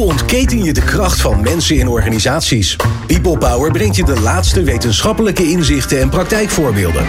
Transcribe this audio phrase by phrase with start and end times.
[0.00, 2.76] Ontketen je de kracht van mensen in organisaties?
[3.06, 7.06] People Power brengt je de laatste wetenschappelijke inzichten en praktijkvoorbeelden.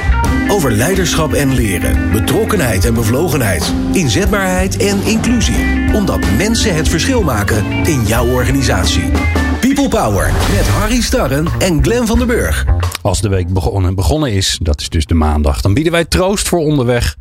[0.47, 5.93] Over leiderschap en leren, betrokkenheid en bevlogenheid, inzetbaarheid en inclusie.
[5.93, 9.11] Omdat mensen het verschil maken in jouw organisatie.
[9.59, 12.65] People Power met Harry Starren en Glenn van den Burg.
[13.01, 16.47] Als de week begonnen, begonnen is, dat is dus de maandag, dan bieden wij troost
[16.47, 17.15] voor onderweg.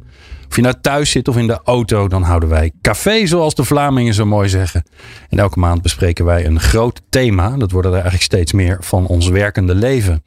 [0.51, 3.65] Of je nou thuis zit of in de auto, dan houden wij café, zoals de
[3.65, 4.85] Vlamingen zo mooi zeggen.
[5.29, 7.57] En elke maand bespreken wij een groot thema.
[7.57, 10.23] Dat worden er eigenlijk steeds meer van ons werkende leven.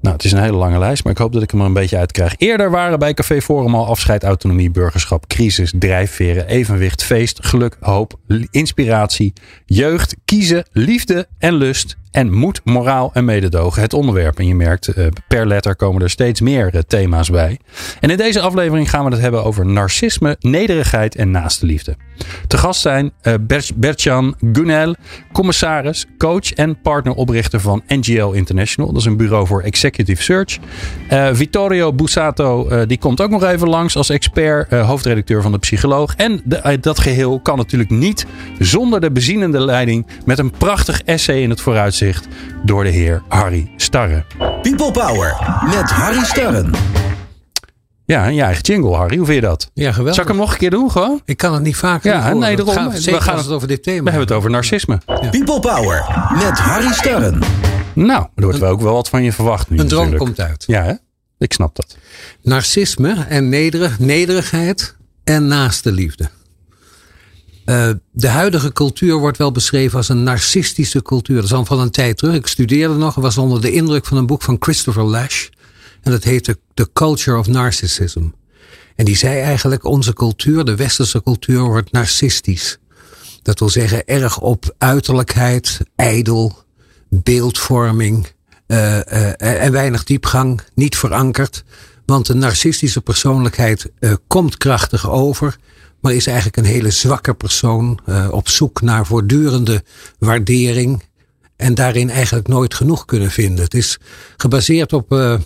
[0.00, 1.72] Nou, het is een hele lange lijst, maar ik hoop dat ik hem er een
[1.72, 2.34] beetje uit krijg.
[2.36, 8.18] Eerder waren bij Café Forum al afscheid, autonomie, burgerschap, crisis, drijfveren, evenwicht, feest, geluk, hoop,
[8.50, 9.32] inspiratie,
[9.66, 11.96] jeugd, kiezen, liefde en lust.
[12.10, 13.82] En moed, moraal en mededogen.
[13.82, 14.38] Het onderwerp.
[14.38, 17.58] En je merkt, eh, per letter komen er steeds meer eh, thema's bij.
[18.00, 21.96] En in deze aflevering gaan we het hebben over narcisme, nederigheid en naaste liefde.
[22.46, 23.34] Te gast zijn uh,
[23.74, 24.94] Bertjan Gunel,
[25.32, 28.92] commissaris, coach en partneroprichter van NGL International.
[28.92, 30.58] Dat is een bureau voor executive search.
[31.32, 36.14] Vittorio Bussato, die komt ook nog even langs als expert, hoofdredacteur van de Psycholoog.
[36.14, 36.42] En
[36.80, 38.26] dat geheel kan natuurlijk niet
[38.58, 41.97] zonder de bezienende leiding met een prachtig essay in het vooruitzicht
[42.64, 44.24] door de heer Harry Starre.
[44.62, 46.70] People Power met Harry Starren.
[48.04, 49.16] Ja, een je eigen jingle, Harry.
[49.16, 49.70] Hoe vind je dat?
[49.74, 50.14] Ja, geweldig.
[50.14, 51.20] Zal ik hem nog een keer doen, gewoon?
[51.24, 52.74] Ik kan het niet vaker Ja, nee, daarom.
[52.74, 54.02] Gaan, we gaan het over dit thema.
[54.02, 55.00] We hebben het over narcisme.
[55.06, 55.28] Ja.
[55.30, 57.38] People Power met Harry Starren.
[57.94, 60.36] Nou, er wordt wel ook wel wat van je verwacht nu Een droom natuurlijk.
[60.36, 60.64] komt uit.
[60.66, 60.92] Ja, hè?
[61.38, 61.96] Ik snap dat.
[62.42, 66.28] Narcisme en nederig, nederigheid en naaste liefde.
[67.68, 71.36] Uh, de huidige cultuur wordt wel beschreven als een narcistische cultuur.
[71.36, 72.34] Dat is al van een tijd terug.
[72.34, 75.48] Ik studeerde nog en was onder de indruk van een boek van Christopher Lash.
[76.02, 78.24] En dat heette The Culture of Narcissism.
[78.96, 82.78] En die zei eigenlijk, onze cultuur, de westerse cultuur, wordt narcistisch.
[83.42, 86.64] Dat wil zeggen, erg op uiterlijkheid, ijdel,
[87.08, 88.32] beeldvorming
[88.66, 91.64] uh, uh, en weinig diepgang, niet verankerd.
[92.06, 93.90] Want een narcistische persoonlijkheid
[94.26, 95.56] komt krachtig over
[96.00, 99.84] maar is eigenlijk een hele zwakke persoon uh, op zoek naar voortdurende
[100.18, 101.02] waardering
[101.56, 103.64] en daarin eigenlijk nooit genoeg kunnen vinden.
[103.64, 103.98] Het is
[104.36, 105.38] gebaseerd op, uh,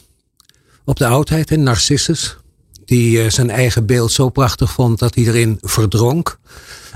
[0.84, 2.36] op de oudheid en Narcissus,
[2.84, 6.38] die uh, zijn eigen beeld zo prachtig vond dat hij erin verdronk.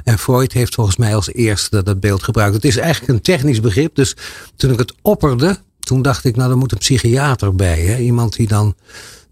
[0.05, 2.55] En Freud heeft volgens mij als eerste dat beeld gebruikt.
[2.55, 4.17] Het is eigenlijk een technisch begrip, dus
[4.57, 7.81] toen ik het opperde, toen dacht ik, nou, er moet een psychiater bij.
[7.81, 7.99] Hè?
[7.99, 8.75] Iemand die dan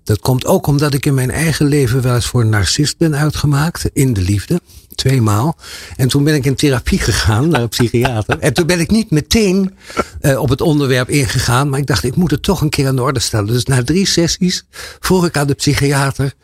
[0.04, 3.16] dat komt ook omdat ik in mijn eigen leven wel eens voor een narcist ben
[3.16, 3.91] uitgemaakt.
[3.92, 4.60] In de liefde.
[4.94, 5.56] Tweemaal.
[5.97, 8.38] En toen ben ik in therapie gegaan naar een psychiater.
[8.38, 9.75] En toen ben ik niet meteen
[10.20, 11.69] uh, op het onderwerp ingegaan.
[11.69, 13.47] Maar ik dacht, ik moet het toch een keer aan de orde stellen.
[13.47, 14.65] Dus na drie sessies
[15.00, 16.34] vroeg ik aan de psychiater.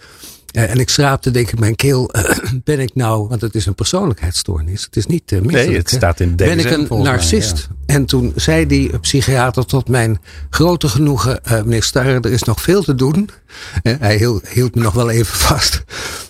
[0.57, 2.11] Uh, en ik schraapte denk ik mijn keel.
[2.17, 2.31] Uh,
[2.65, 4.85] ben ik nou, want het is een persoonlijkheidsstoornis.
[4.85, 7.53] Het is niet uh, Nee, het staat in Ben ik een narcist?
[7.53, 7.95] Mij, ja.
[7.95, 11.41] En toen zei die psychiater tot mijn grote genoegen.
[11.45, 13.31] meneer Starre, er is nog veel te doen.
[13.83, 15.85] hij hield, hield me nog wel even vast.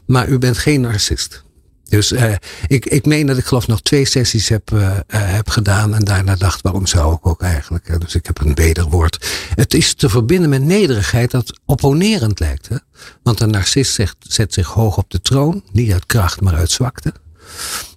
[0.07, 1.43] Maar u bent geen narcist.
[1.91, 2.33] Dus uh,
[2.67, 5.95] ik, ik meen dat ik geloof nog twee sessies heb, uh, uh, heb gedaan.
[5.95, 8.01] En daarna dacht, waarom zou ik ook eigenlijk?
[8.01, 9.29] Dus ik heb een wederwoord.
[9.55, 12.69] Het is te verbinden met nederigheid dat opponerend lijkt.
[12.69, 12.77] Hè?
[13.23, 15.63] Want een narcist zet zich hoog op de troon.
[15.73, 17.13] Niet uit kracht, maar uit zwakte.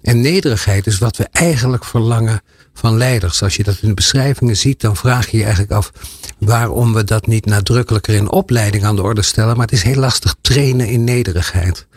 [0.02, 2.42] En nederigheid is wat we eigenlijk verlangen
[2.73, 3.44] van leiders.
[3.44, 5.91] Als je dat in de beschrijvingen ziet, dan vraag je je eigenlijk af
[6.38, 9.57] waarom we dat niet nadrukkelijker in opleiding aan de orde stellen.
[9.57, 11.88] Maar het is heel lastig trainen in nederigheid.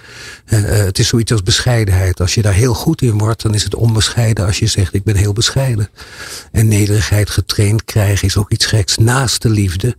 [0.47, 2.21] Uh, uh, het is zoiets als bescheidenheid.
[2.21, 5.05] Als je daar heel goed in wordt, dan is het onbescheiden als je zegt ik
[5.05, 5.89] ben heel bescheiden.
[6.53, 8.97] En nederigheid getraind krijgen is ook iets geks.
[8.97, 9.97] Naast de liefde,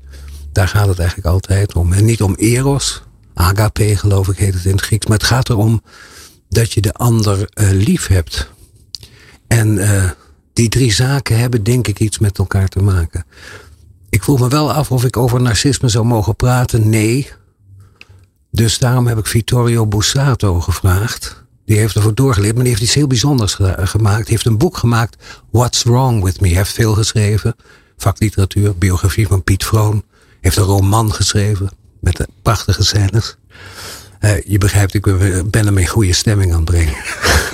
[0.51, 1.93] daar gaat het eigenlijk altijd om.
[1.93, 5.05] En niet om eros, agape geloof ik heet het in het Grieks.
[5.05, 5.81] Maar het gaat erom
[6.49, 8.51] dat je de ander uh, lief hebt.
[9.47, 9.79] En
[10.57, 13.25] die drie zaken hebben denk ik iets met elkaar te maken.
[14.09, 16.89] Ik vroeg me wel af of ik over narcisme zou mogen praten.
[16.89, 17.29] Nee.
[18.51, 21.43] Dus daarom heb ik Vittorio Bussato gevraagd.
[21.65, 24.23] Die heeft ervoor doorgeleerd, maar die heeft iets heel bijzonders gemaakt.
[24.25, 26.47] Die heeft een boek gemaakt, What's Wrong With Me.
[26.47, 27.55] Hij heeft veel geschreven.
[27.97, 30.03] Vakliteratuur, biografie van Piet Vroon.
[30.41, 33.37] Heeft een roman geschreven met prachtige scènes.
[34.21, 35.03] Uh, je begrijpt, ik
[35.51, 36.95] ben hem in goede stemming aan het brengen.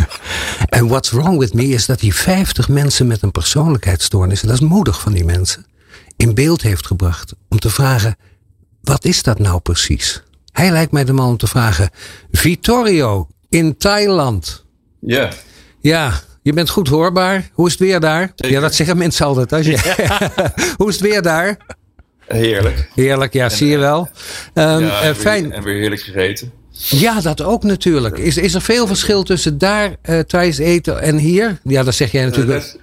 [0.78, 4.62] en what's wrong with me is dat hij 50 mensen met een persoonlijkheidsstoornis, en dat
[4.62, 5.66] is moedig van die mensen,
[6.16, 7.34] in beeld heeft gebracht.
[7.50, 8.16] Om te vragen,
[8.82, 10.24] wat is dat nou precies?
[10.52, 11.90] Hij lijkt mij de man om te vragen,
[12.32, 14.66] Vittorio in Thailand.
[15.00, 15.18] Ja.
[15.18, 15.34] Yeah.
[15.82, 17.50] Ja, je bent goed hoorbaar.
[17.54, 18.32] Hoe is het weer daar?
[18.36, 18.56] Zeker.
[18.56, 19.54] Ja, dat zeggen mensen altijd.
[19.54, 19.78] Als je...
[20.78, 21.58] Hoe is het weer daar?
[22.28, 22.90] Heerlijk.
[22.96, 24.10] Heerlijk, ja, en, zie je wel.
[24.54, 25.44] Um, ja, en uh, fijn.
[25.44, 26.52] Weer, en weer heerlijk gegeten.
[26.72, 28.18] Ja, dat ook natuurlijk.
[28.18, 31.60] Is, is er veel verschil tussen daar uh, thuis eten en hier?
[31.64, 32.76] Ja, dat zeg jij natuurlijk.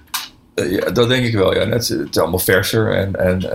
[0.55, 1.55] Uh, ja, dat denk ik wel.
[1.55, 1.63] Ja.
[1.63, 3.49] Net, het is allemaal verser en, en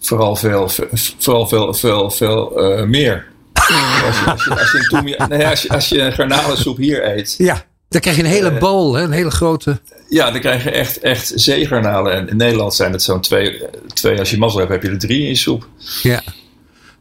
[0.00, 0.70] vooral veel,
[1.18, 2.52] vooral veel, veel, veel
[2.86, 3.26] meer.
[4.08, 4.72] als,
[5.02, 7.34] je, een als je garnalensoep hier eet.
[7.38, 9.02] Ja, dan krijg je een hele bowl, hè?
[9.02, 9.80] een hele grote.
[10.08, 12.12] Ja, dan krijg je echt, echt zeegarnalen.
[12.12, 13.62] En in Nederland zijn het zo'n twee,
[13.94, 14.18] twee.
[14.18, 15.68] Als je mazzel hebt, heb je er drie in je soep.
[16.02, 16.22] Ja.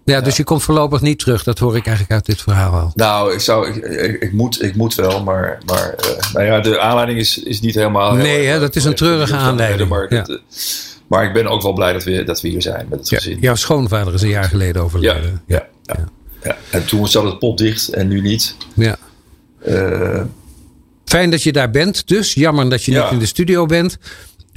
[0.03, 1.43] Ja, dus je komt voorlopig niet terug.
[1.43, 2.91] Dat hoor ik eigenlijk uit dit verhaal al.
[2.95, 6.79] Nou, ik, zou, ik, ik, moet, ik moet wel, maar, maar uh, nou ja, de
[6.79, 8.13] aanleiding is, is niet helemaal...
[8.13, 9.89] Nee, hè, dat is een treurige aanleiding.
[9.89, 10.21] Maar, ja.
[10.21, 10.41] dat,
[11.07, 13.33] maar, ik ben ook wel blij dat we, dat we hier zijn met het gezin.
[13.33, 15.41] Ja, jouw schoonvader is een jaar geleden overleden.
[15.45, 16.07] Ja, ja, ja.
[16.43, 16.57] ja.
[16.69, 18.55] En toen zat het pot dicht en nu niet.
[18.73, 18.97] Ja.
[19.67, 20.21] Uh,
[21.07, 23.97] Fijn dat je daar bent, dus jammer dat je niet in de studio bent.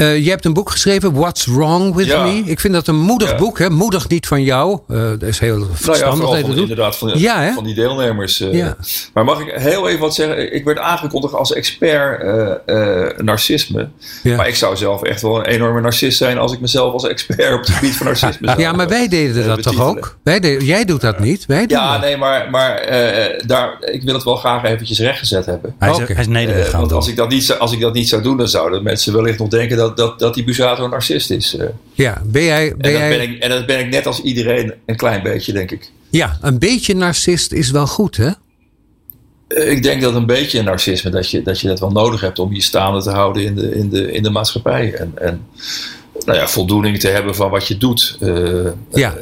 [0.01, 2.43] Uh, je hebt een boek geschreven, What's Wrong With Me.
[2.45, 3.59] Ik vind dat een moedig boek.
[3.59, 3.71] Hè?
[3.71, 4.79] Moedig niet van jou.
[4.89, 6.19] Uh, dat is heel verstandig.
[6.19, 8.41] Nou ja, van, inderdaad van, ja, van die deelnemers.
[8.41, 8.69] Uh,
[9.15, 10.55] maar mag ik heel even wat zeggen?
[10.55, 12.23] Ik werd aangekondigd als expert
[13.23, 13.89] narcisme.
[14.23, 16.39] Maar ik zou zelf echt wel een enorme narcist zijn...
[16.39, 19.47] als ik mezelf als expert op het gebied van narcisme zou Ja, maar wij deden
[19.47, 20.19] dat toch ook?
[20.23, 21.47] Wij deden, jij doet dat niet.
[21.47, 22.01] Wij doen ja, dat.
[22.01, 22.87] nee, maar, maar
[23.47, 25.75] daar, ik wil het wel graag eventjes rechtgezet hebben.
[25.79, 26.07] Hij is, okay.
[26.07, 28.37] hij is nederig Want als ik, dat niet, als ik dat niet zou doen...
[28.37, 29.77] dan zouden mensen wellicht nog denken...
[29.77, 31.55] dat dat, dat die Busato een narcist is.
[31.55, 31.67] Uh.
[31.93, 32.77] Ja, ben jij...
[32.77, 33.09] Ben en, jij...
[33.09, 35.91] Ben ik, en dat ben ik net als iedereen een klein beetje, denk ik.
[36.11, 38.31] Ja, een beetje narcist is wel goed, hè?
[39.49, 42.39] Uh, ik denk dat een beetje narcisme, dat je, dat je dat wel nodig hebt
[42.39, 44.95] om je staande te houden in de, in de, in de maatschappij.
[44.95, 45.47] En, en
[46.25, 48.17] nou ja, voldoening te hebben van wat je doet.
[48.21, 49.15] Uh, ja.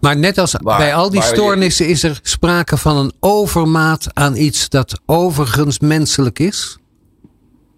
[0.00, 4.36] Maar net als maar, bij al die stoornissen is er sprake van een overmaat aan
[4.36, 6.78] iets dat overigens menselijk is?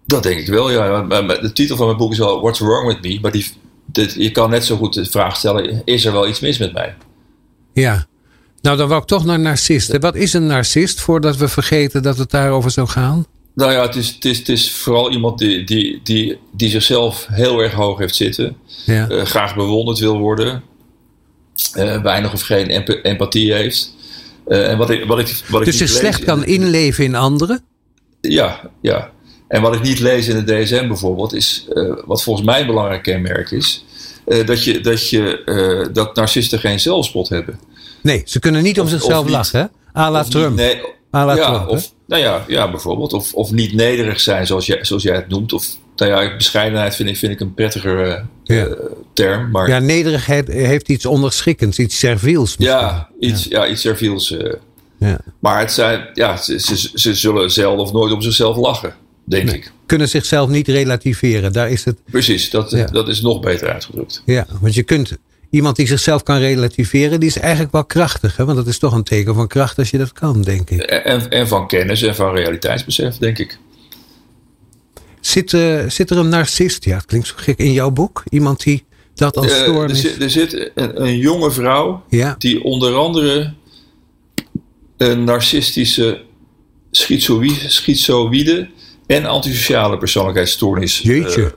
[0.09, 1.01] Dat denk ik wel, ja.
[1.23, 3.19] De titel van mijn boek is wel What's Wrong With Me.
[3.21, 3.45] Maar die,
[3.85, 6.73] dit, je kan net zo goed de vraag stellen, is er wel iets mis met
[6.73, 6.95] mij?
[7.73, 8.05] Ja.
[8.61, 9.99] Nou, dan wou ik toch naar narcisten.
[9.99, 13.25] Wat is een narcist, voordat we vergeten dat het daarover zou gaan?
[13.55, 17.27] Nou ja, het is, het is, het is vooral iemand die, die, die, die zichzelf
[17.31, 18.57] heel erg hoog heeft zitten.
[18.85, 19.09] Ja.
[19.09, 20.63] Uh, graag bewonderd wil worden.
[21.77, 23.93] Uh, weinig of geen emp empathie heeft.
[24.47, 27.61] Uh, en wat ik, wat ik, wat dus je slecht kan inleven in anderen?
[28.21, 29.11] Ja, ja.
[29.49, 32.67] En wat ik niet lees in de DSM bijvoorbeeld, is uh, wat volgens mij een
[32.67, 33.85] belangrijk kenmerk is,
[34.27, 37.59] uh, dat, je, dat, je, uh, dat narcisten geen zelfspot hebben.
[38.01, 40.01] Nee, ze kunnen niet om of, zichzelf of lachen, hè?
[40.01, 40.49] A la Trump.
[40.49, 40.81] Niet, nee,
[41.11, 43.13] la ja, Trump, of, nou ja, ja, bijvoorbeeld.
[43.13, 45.53] Of, of niet nederig zijn, zoals jij, zoals jij het noemt.
[45.53, 48.67] Of nou ja, bescheidenheid vind ik, vind ik een prettiger ja.
[49.13, 49.51] term.
[49.51, 52.55] Maar, ja, nederigheid heeft iets onderschikkends, iets serviels.
[52.57, 53.63] Ja, iets, ja.
[53.63, 54.35] ja iets serviels.
[54.97, 55.19] ja.
[55.39, 59.45] Maar het zijn, ja, ze, ze, ze zullen zelden of nooit om zichzelf lachen denk
[59.45, 59.71] nee, ik.
[59.85, 61.53] Kunnen zichzelf niet relativeren.
[61.53, 62.85] Daar is het, Precies, dat, ja.
[62.85, 64.21] dat is nog beter uitgedrukt.
[64.25, 65.17] Ja, want je kunt
[65.49, 68.37] iemand die zichzelf kan relativeren, die is eigenlijk wel krachtig.
[68.37, 68.45] Hè?
[68.45, 70.81] Want dat is toch een teken van kracht als je dat kan, denk ik.
[70.81, 73.57] En, en van kennis en van realiteitsbesef, denk ik.
[75.19, 78.23] Zit, uh, zit er een narcist, ja, het klinkt zo gek, in jouw boek?
[78.29, 78.83] Iemand die
[79.15, 80.05] dat als stoornis...
[80.05, 82.35] Uh, er, er zit een, een jonge vrouw ja.
[82.37, 83.53] die onder andere
[84.97, 86.21] een narcistische
[86.91, 88.69] schizoïde
[89.09, 91.47] en antisociale persoonlijkheidsstoornis uh, uh,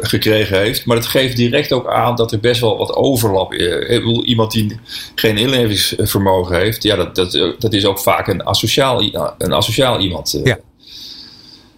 [0.00, 0.86] gekregen heeft.
[0.86, 3.98] Maar dat geeft direct ook aan dat er best wel wat overlap is.
[4.24, 4.78] Iemand die
[5.14, 9.02] geen inlevingsvermogen heeft, ja, dat, dat, dat is ook vaak een asociaal,
[9.38, 10.40] een asociaal iemand.
[10.44, 10.58] Ja.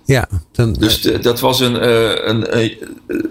[0.04, 1.88] Ja, dan, dus de, dat was een,
[2.28, 2.76] een, een,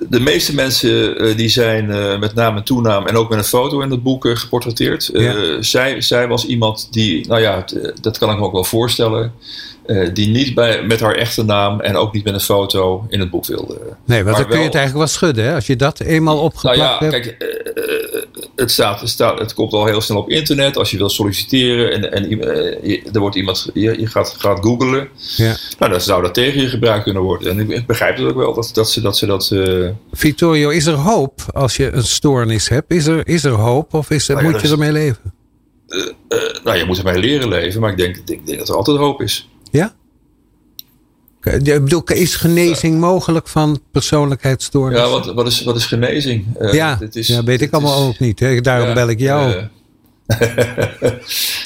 [0.09, 1.85] De meeste mensen die zijn
[2.19, 5.09] met naam en toenaam en ook met een foto in het boek geportretteerd.
[5.13, 5.61] Ja.
[5.61, 7.65] zij, zij was iemand die, nou ja,
[8.01, 9.33] dat kan ik me ook wel voorstellen.
[9.91, 13.19] Uh, die niet bij, met haar echte naam en ook niet met een foto in
[13.19, 13.77] het boek wilde.
[14.05, 15.55] Nee, want dan kun je het eigenlijk wel schudden, hè?
[15.55, 17.11] Als je dat eenmaal opgeplakt nou ja, hebt.
[17.11, 18.21] Kijk, uh,
[18.55, 20.77] het, staat, het, staat, het komt al heel snel op internet.
[20.77, 25.07] Als je wil solliciteren en, en je, er wordt iemand, je, je gaat, gaat googlen.
[25.35, 25.55] Ja.
[25.79, 27.59] Nou, dan zou dat tegen je gebruikt kunnen worden.
[27.59, 29.17] En ik begrijp het ook wel dat, dat ze dat.
[29.17, 29.53] Ze dat
[30.11, 32.91] Vittorio, is er hoop als je een stoornis hebt?
[32.91, 35.33] Is er, is er hoop of is, nou ja, moet je ermee leven?
[36.63, 39.21] nou, je moet ermee leren leven, maar ik denk, ik denk dat er altijd hoop
[39.21, 39.49] is.
[39.71, 39.93] Ja?
[41.41, 45.07] Ik bedoel, is genezing mogelijk van persoonlijkheidsstoornissen?
[45.07, 46.45] Ja, wat, wat, is, wat is genezing?
[46.59, 48.39] Uh, ja, is, ja, weet ik allemaal is, ook niet.
[48.39, 48.61] Hè?
[48.61, 49.55] Daarom ja, bel ik jou.
[49.55, 49.63] Uh,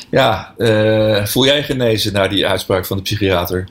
[0.09, 3.67] ja, uh, voel jij genezen na die uitspraak van de psychiater?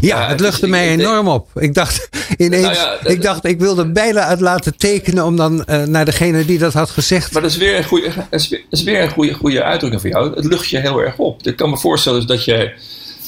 [0.00, 1.48] Ja, het luchtte is, mij ik, enorm op.
[1.54, 5.64] Ik dacht ineens, nou ja, ik dacht, ik wilde bijna uit laten tekenen om dan
[5.70, 7.32] uh, naar degene die dat had gezegd.
[7.32, 9.62] Maar dat is weer een goede, dat is weer, dat is weer een goede, goede
[9.62, 10.34] uitdrukking voor jou.
[10.34, 11.46] Het lucht je heel erg op.
[11.46, 12.74] Ik kan me voorstellen dat jij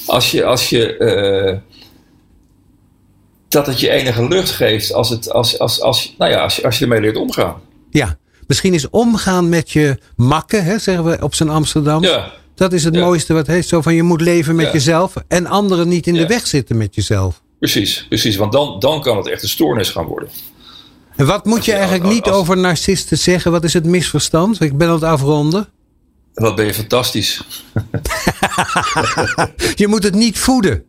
[0.05, 1.57] als je, als je uh,
[3.47, 6.63] dat het je enige lucht geeft als, het, als, als, als, nou ja, als, je,
[6.65, 7.55] als je ermee leert omgaan.
[7.89, 8.17] Ja,
[8.47, 12.03] misschien is omgaan met je makken, hè, zeggen we op zijn Amsterdam.
[12.03, 12.31] Ja.
[12.55, 13.01] Dat is het Ja.
[13.01, 13.65] mooiste wat heet.
[13.65, 14.71] Zo van je moet leven met Ja.
[14.71, 17.41] jezelf en anderen niet in de weg zitten met jezelf.
[17.59, 18.35] Precies, precies.
[18.35, 20.29] Want dan, dan kan het echt een stoornis gaan worden.
[21.15, 23.51] En wat moet je je- eigenlijk als- niet als- over narcisten zeggen?
[23.51, 24.61] Wat is het misverstand?
[24.61, 25.67] Ik ben aan het afronden.
[26.41, 27.41] Wat ben je fantastisch.
[29.75, 30.83] Je moet het niet voeden.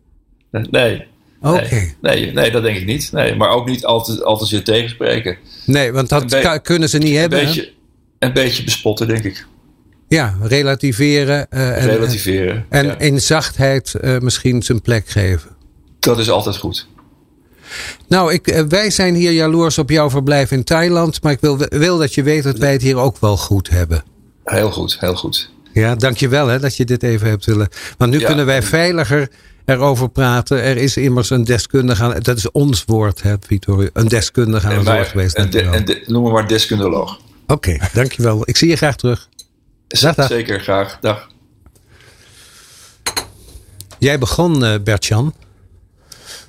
[0.51, 1.05] Nee.
[1.41, 1.69] Oké.
[1.69, 3.11] Nee, nee, nee, dat denk ik niet.
[3.11, 5.37] Nee, maar ook niet altijd, altijd je tegenspreken.
[5.65, 7.39] Nee, want dat kunnen ze niet Een hebben.
[7.39, 7.71] beetje,
[8.19, 9.45] een beetje bespotten, denk ik.
[10.07, 11.49] Ja, relativeren.
[11.49, 12.65] eh, en, Relativeren.
[12.69, 12.99] En ja.
[12.99, 15.49] in zachtheid eh, misschien zijn plek geven.
[15.99, 16.87] Dat is altijd goed.
[18.07, 21.23] Nou, ik, eh, wij zijn hier jaloers op jouw verblijf in Thailand.
[21.23, 24.03] Maar ik wil, wil dat je weet dat wij het hier ook wel goed hebben.
[24.43, 25.51] Heel goed, heel goed.
[25.73, 27.67] Ja, dankjewel hè, dat je dit even hebt willen.
[27.97, 28.27] Want nu Ja.
[28.27, 29.29] kunnen wij veiliger
[29.65, 30.61] erover praten.
[30.63, 32.19] Er is immers een deskundige aan.
[32.19, 33.89] Dat is ons woord, hè, Vittorio.
[33.93, 35.35] Een deskundige aan het woord geweest.
[35.35, 37.19] en en de- noem maar deskundeloog.
[37.47, 38.41] Oké, dankjewel.
[38.45, 39.29] Ik zie je graag terug.
[39.87, 40.27] Dag, dag.
[40.27, 40.97] Zeker, graag.
[41.01, 41.27] Dag.
[43.99, 45.33] Jij begon, eh Bertjan.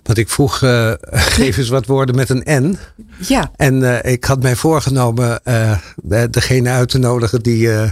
[0.05, 0.93] Want ik vroeg, eh,
[1.37, 2.79] geef eens wat woorden met een N.
[3.19, 7.73] Ja, En eh, ik had mij voorgenomen eh, de- degene uit te nodigen die...
[7.73, 7.91] eh,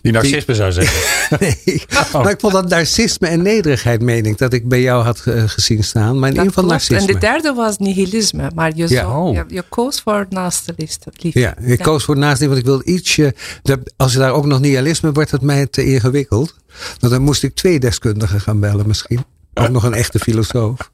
[0.00, 1.00] Die narcisme zou zeggen.
[1.40, 5.18] nee, maar ik vond dat narcisme en nederigheid, meen ik, dat ik bij jou had
[5.46, 6.18] gezien staan.
[6.18, 6.88] Maar in dat ieder geval klopt.
[6.88, 7.12] En narcisme.
[7.20, 9.02] de derde was nihilisme, maar je, Ja.
[9.02, 9.34] zo- Oh.
[9.34, 11.10] je, je koos voor naaste liefde.
[11.40, 13.34] Ja, ik koos voor naast want ik wil ietsje.
[13.96, 16.54] Als je daar ook nog nihilisme wordt, het mij te ingewikkeld.
[17.00, 19.24] Want dan moest ik twee deskundigen gaan bellen, misschien.
[19.54, 20.90] Ook nog een echte filosoof.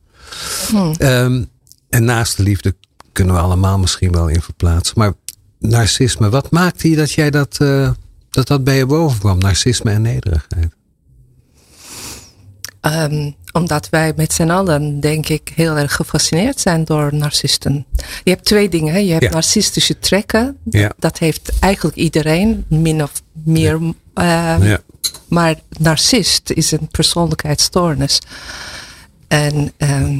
[0.71, 0.93] Hmm.
[0.99, 1.45] Ehm,
[1.89, 2.75] en naast de liefde
[3.13, 4.95] kunnen we allemaal misschien wel in verplaatsen.
[4.99, 5.13] Maar
[5.59, 7.91] narcisme, wat maakte je dat jij dat, eh,
[8.31, 9.39] dat, dat bij je boven kwam?
[9.39, 10.77] Narcisme en nederigheid.
[12.81, 17.87] Ehm, omdat wij met z'n allen, denk ik, heel erg gefascineerd zijn door narcisten.
[18.25, 18.93] Je hebt twee dingen.
[18.93, 18.99] Hè?
[18.99, 19.31] Je hebt Ja.
[19.31, 20.57] narcistische trekken.
[20.71, 20.93] Ja.
[20.99, 23.79] Dat heeft eigenlijk iedereen, min of meer.
[24.15, 24.79] ehm, Ja.
[25.29, 28.21] Maar narcist is een persoonlijkheidsstoornis.
[29.29, 30.19] En, ehm,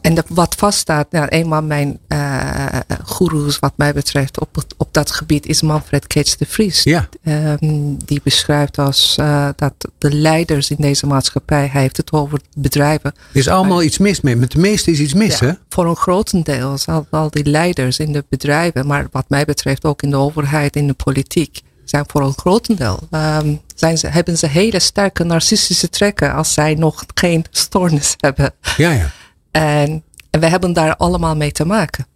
[0.00, 4.88] en dat wat vaststaat, nou, eenmaal mijn eh goeroes wat mij betreft op, het- op
[4.92, 6.82] dat gebied is Manfred Keats de Vries.
[6.82, 7.08] Ja.
[7.22, 12.40] Ehm, die beschrijft als eh, dat de leiders in deze maatschappij, hij heeft het over
[12.56, 13.12] bedrijven.
[13.32, 14.36] Er is allemaal iets mis mee.
[14.36, 15.52] Met de meeste is iets mis, hè?
[15.68, 20.02] Voor een grotendeel, al, al die leiders in de bedrijven, maar wat mij betreft ook
[20.02, 22.98] in de overheid, in de politiek, zijn voor een grotendeel.
[23.10, 28.52] ehm, zijn ze, hebben ze hele sterke narcistische trekken als zij nog geen stoornis hebben.
[28.76, 29.10] Ja, ja.
[29.50, 32.06] En, en we hebben daar allemaal mee te maken.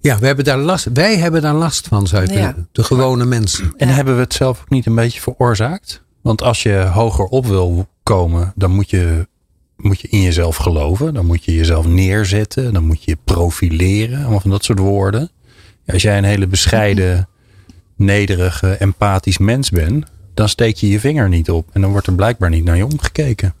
[0.00, 2.54] Ja, we hebben daar last, wij hebben daar last van, zou je Ja.
[2.72, 3.72] De gewone mensen.
[3.76, 6.02] En hebben we het zelf ook niet een beetje veroorzaakt?
[6.22, 9.28] Want als je hoger op wil komen, dan moet je,
[9.76, 11.14] moet je in jezelf geloven.
[11.14, 12.72] Dan moet je jezelf neerzetten.
[12.72, 14.20] Dan moet je profileren.
[14.20, 15.30] Allemaal van dat soort woorden.
[15.84, 17.28] Ja, als jij een hele bescheiden,
[17.98, 21.68] nederige, empathisch mens bent, dan steek je je vinger niet op.
[21.72, 23.54] En dan wordt er blijkbaar niet naar je omgekeken.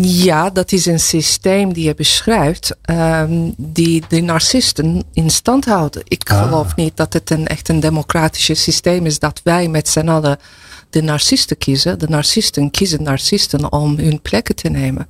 [0.00, 6.02] Ja, dat is een systeem die je beschrijft, ehm, die de narcisten in stand houden.
[6.04, 6.42] Ik Ah.
[6.42, 10.38] geloof niet dat het een echt een democratisch systeem is dat wij met z'n allen
[10.90, 11.98] de narcisten kiezen.
[11.98, 15.06] De narcisten kiezen narcisten om hun plekken te nemen.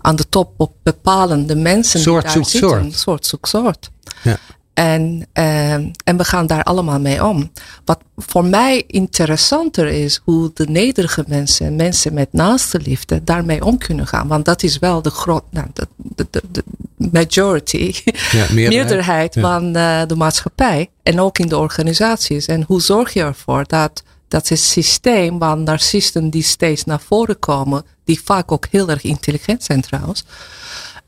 [0.00, 2.70] Aan de top op bepalen de mensen Soort die daar zoekt zitten.
[2.70, 2.94] soort.
[2.98, 3.90] Soort zoekt soort.
[4.22, 4.38] Ja.
[4.78, 7.50] En, ehm, en we gaan daar allemaal mee om.
[7.84, 13.78] Wat voor mij interessanter is, hoe de nederige mensen, mensen met naaste liefde, daarmee om
[13.78, 14.28] kunnen gaan.
[14.28, 16.64] Want dat is wel de, groot, nou, de, de, de, de
[16.96, 18.12] majority, Ja,
[18.52, 18.68] meerderheid.
[18.68, 19.40] meerderheid Ja.
[19.40, 20.90] van eh, de maatschappij.
[21.02, 22.46] En ook in de organisaties.
[22.46, 27.38] En hoe zorg je ervoor dat dat het systeem van narcisten die steeds naar voren
[27.38, 30.24] komen, die vaak ook heel erg intelligent zijn trouwens.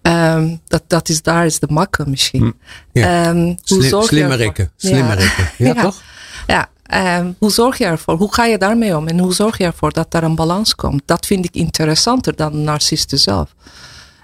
[0.02, 2.54] Ehm, dat, dat is, daar is de makke misschien.
[2.92, 3.24] Ja.
[3.26, 4.64] Ehm, hoe Slim, zorg je slimmerikken.
[4.76, 5.50] ervoor- Slimmerikken.
[5.58, 5.82] Ja, Ja.
[5.82, 6.02] toch?
[6.46, 8.16] Ja, ehm, hoe zorg je ervoor?
[8.16, 9.08] Hoe ga je daarmee om?
[9.08, 11.02] En hoe zorg je ervoor dat daar een balans komt?
[11.04, 13.54] Dat vind ik interessanter dan de narcisten zelf.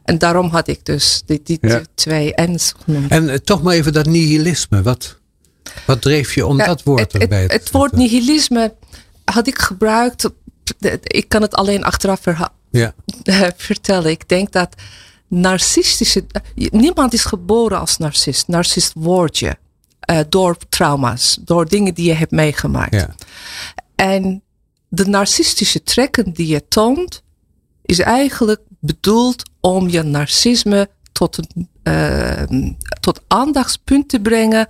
[0.04, 1.60] En daarom had ik dus die, die
[1.94, 3.10] twee N's genoemd.
[3.10, 4.82] En eh, toch maar even dat nihilisme.
[4.82, 5.16] Wat,
[5.86, 8.74] wat dreef je om dat woord het, erbij het, te het woord nihilisme
[9.24, 10.28] had ik gebruikt.
[11.02, 12.52] Ik kan het alleen achteraf verha-
[13.56, 14.10] vertellen.
[14.10, 14.74] Ik denk dat
[15.28, 16.24] narcistische.
[16.54, 18.48] Niemand is geboren als narcist.
[18.48, 19.56] Narcist word je.
[20.00, 22.94] eh, door trauma's, door dingen die je hebt meegemaakt.
[22.94, 23.14] Ja.
[23.94, 24.42] En
[24.88, 27.22] de narcistische trekken die je toont,
[27.82, 32.42] is eigenlijk bedoeld om je narcisme tot een eh,
[33.00, 34.68] tot aandachtspunt te brengen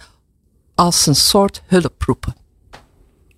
[0.75, 2.34] als een soort hulproepen.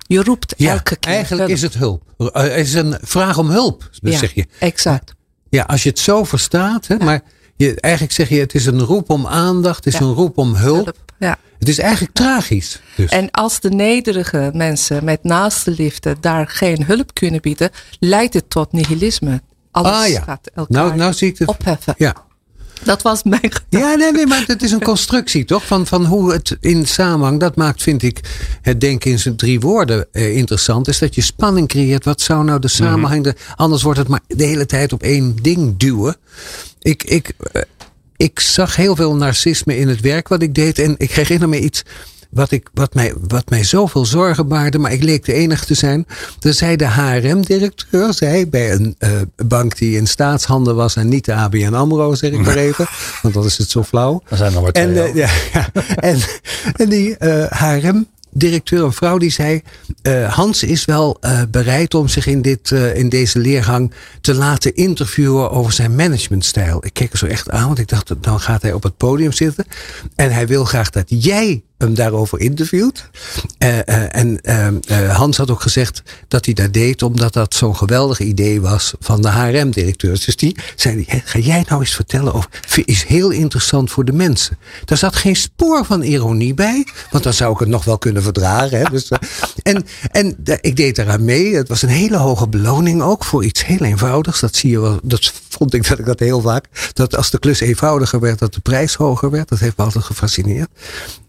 [0.06, 1.12] Je roept Ja, elke keer.
[1.12, 1.56] eigenlijk hulp.
[1.56, 2.02] is het hulp.
[2.18, 4.46] Eh, Het is een vraag om hulp, ja, zeg je.
[4.58, 5.14] Exact.
[5.50, 6.86] Ja, als je het zo verstaat.
[6.86, 7.20] Hè, Maar
[7.56, 9.84] je, eigenlijk zeg je, het is een roep om aandacht.
[9.84, 10.06] Het is Ja.
[10.06, 10.84] een roep om hulp.
[10.84, 10.96] Hulp.
[11.18, 11.36] Ja.
[11.58, 12.80] Het is eigenlijk tragisch.
[12.96, 13.10] Dus.
[13.10, 18.50] En als de nederige mensen met naaste liefde daar geen hulp kunnen bieden, leidt het
[18.50, 19.42] tot nihilisme.
[19.70, 21.48] Alles ah ja, gaat elkaar nou, nou zie ik het.
[21.48, 21.94] opheffen.
[21.96, 22.14] Ja.
[22.84, 23.78] Dat was mijn gedachte.
[23.78, 25.66] Ja, nee, nee, maar het is een constructie toch?
[25.66, 28.20] Van, van hoe het in samenhang, dat maakt, vind ik,
[28.62, 30.88] het denken in zijn drie woorden eh, interessant.
[30.88, 32.04] Is dat je spanning creëert.
[32.04, 35.36] Wat zou nou de samenhang, de, anders wordt het maar de hele tijd op één
[35.42, 36.16] ding duwen.
[36.80, 37.62] Ik, ik, eh,
[38.16, 40.78] ik zag heel veel narcisme in het werk wat ik deed.
[40.78, 41.82] En ik herinner me iets
[42.30, 45.74] wat, ik, wat, mij, wat mij zoveel zorgen baarde, maar ik leek de enige te
[45.74, 46.06] zijn.
[46.40, 49.10] Er zei de HRM-directeur, zei bij een uh,
[49.46, 52.86] bank die in staatshanden was en niet de ABN AMRO, zeg ik maar even,
[53.22, 54.22] want dat is het zo flauw.
[54.28, 54.84] Er zijn maar twee.
[54.84, 55.70] En, uh, ja, ja,
[56.10, 56.18] en,
[56.76, 58.06] en die uh, HRM
[58.38, 59.62] directeur, een vrouw, die zei:
[60.02, 64.34] uh, Hans is wel uh, bereid om zich in, dit, uh, in deze leergang te
[64.34, 66.84] laten interviewen over zijn managementstijl.
[66.84, 69.32] Ik keek er zo echt aan, want ik dacht: dan gaat hij op het podium
[69.32, 69.64] zitten.
[70.14, 73.10] En hij wil graag dat jij hem daarover interviewt.
[74.08, 74.40] en
[75.08, 79.22] Hans had ook gezegd dat hij dat deed omdat dat zo'n geweldig idee was van
[79.22, 80.24] de HRM-directeurs.
[80.24, 82.50] Dus die zei: Ga jij nou eens vertellen over.
[82.84, 84.58] Is heel interessant voor de mensen.
[84.84, 88.22] Daar zat geen spoor van ironie bij, want dan zou ik het nog wel kunnen
[88.22, 88.78] verdragen.
[88.78, 88.84] Hè?
[88.90, 89.10] Dus,
[89.62, 91.56] en en ik deed eraan mee.
[91.56, 94.40] Het was een hele hoge beloning ook voor iets heel eenvoudigs.
[94.40, 94.98] Dat zie je wel.
[95.02, 96.92] Dat vond ik dat ik dat heel vaak.
[96.92, 99.48] Dat als de klus eenvoudiger werd, dat de prijs hoger werd.
[99.48, 100.68] Dat heeft me altijd gefascineerd.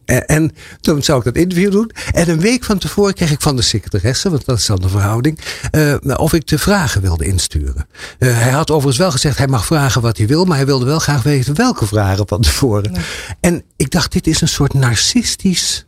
[0.06, 1.92] En, en toen zou ik dat interview doen.
[2.12, 4.90] En een week van tevoren kreeg ik van de secretaresse, want dat is dan de
[4.90, 5.40] verhouding,
[5.72, 7.88] uh, of ik de vragen wilde insturen.
[8.20, 10.86] Uh, hij had overigens wel gezegd, hij mag vragen wat hij wil, maar hij wilde
[10.86, 12.92] wel graag weten welke vragen van tevoren.
[12.92, 13.04] Nee.
[13.40, 15.86] En ik dacht, dit is een soort narcistisch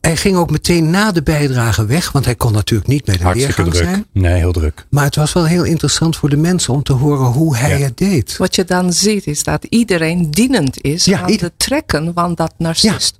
[0.00, 3.22] hij ging ook meteen na de bijdrage weg, want hij kon natuurlijk niet bij de
[3.22, 3.88] Hartstikke leergang druk.
[3.88, 4.06] zijn.
[4.24, 4.86] Nee, heel druk.
[4.90, 7.84] Maar het was wel heel interessant voor de mensen om te horen hoe hij Ja.
[7.84, 8.36] het deed.
[8.36, 12.34] Wat je dan ziet is dat iedereen dienend is Ja, aan ieder- het trekken van
[12.34, 13.18] dat narcist.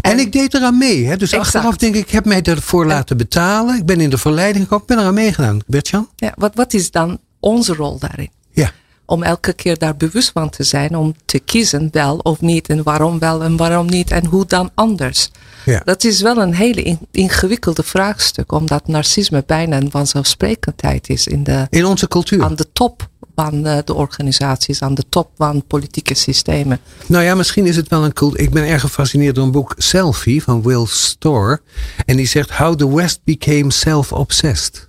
[0.00, 1.04] En, ik deed eraan mee.
[1.06, 1.16] Hè?
[1.16, 1.54] Dus Exact.
[1.54, 3.76] achteraf denk ik, ik heb mij ervoor laten betalen.
[3.76, 4.82] Ik ben in de verleiding gekomen.
[4.84, 5.58] Ik ben eraan meegedaan.
[5.66, 6.08] Bertjan?
[6.16, 8.30] Ja, wat, wat is dan onze rol daarin?
[8.50, 8.70] Ja.
[9.06, 12.82] Om elke keer daar bewust van te zijn, om te kiezen wel of niet en
[12.82, 15.30] waarom wel en waarom niet en hoe dan anders.
[15.64, 15.82] Ja.
[15.84, 21.44] Dat is wel een hele in- ingewikkelde vraagstuk, omdat narcisme bijna een vanzelfsprekendheid is in
[21.44, 22.42] de, In onze cultuur.
[22.44, 26.78] aan de top van eh, de organisaties, aan de top van politieke systemen.
[27.06, 28.40] Nou ja, misschien is het wel een cult.
[28.40, 31.60] Ik ben erg gefascineerd door een boek Selfie van Will Storr.
[32.06, 34.88] En die zegt How the West Became Self-Obsessed.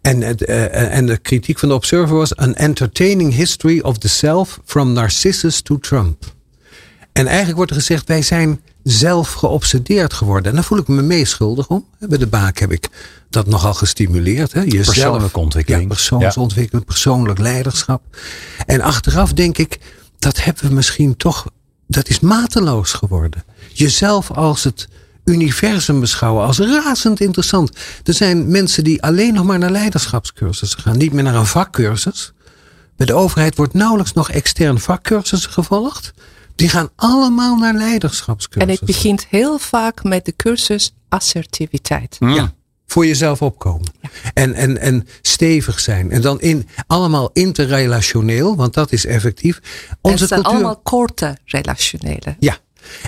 [0.00, 4.08] En, het, eh, en de kritiek van de Observer was An Entertaining History of the
[4.08, 6.34] Self from Narcissus to Trump.
[7.12, 10.50] En eigenlijk wordt er gezegd, wij zijn zelf geobsedeerd geworden.
[10.50, 11.86] En daar voel ik me meeschuldig om.
[11.98, 12.88] Bij de baak heb ik
[13.30, 14.52] dat nogal gestimuleerd.
[14.52, 14.60] Hè?
[14.60, 15.82] Jezelf, Persoonlijke ontwikkeling.
[15.82, 18.02] Ja, persoonsontwikkeling, persoonlijk leiderschap.
[18.66, 19.78] En achteraf denk ik,
[20.18, 21.46] dat hebben we misschien toch,
[21.86, 23.44] dat is mateloos geworden.
[23.72, 24.88] Jezelf als het
[25.30, 27.70] universum beschouwen als razend interessant.
[28.04, 32.32] Er zijn mensen die alleen nog maar naar leiderschapscursussen gaan, niet meer naar een vakcursus.
[32.96, 36.12] Bij de overheid wordt nauwelijks nog extern vakcursussen gevolgd.
[36.54, 38.86] Die gaan allemaal naar En leiderschapscursussen.
[38.86, 42.16] het begint heel vaak met de cursus assertiviteit.
[42.20, 42.52] Ja,
[42.86, 43.92] voor jezelf opkomen.
[44.34, 46.10] En, en, en stevig zijn.
[46.10, 49.56] En dan in, allemaal interrelationeel, want dat is effectief.
[49.56, 50.58] En Onze het zijn cultuur.
[50.60, 52.36] allemaal korte relationele.
[52.38, 52.56] Ja.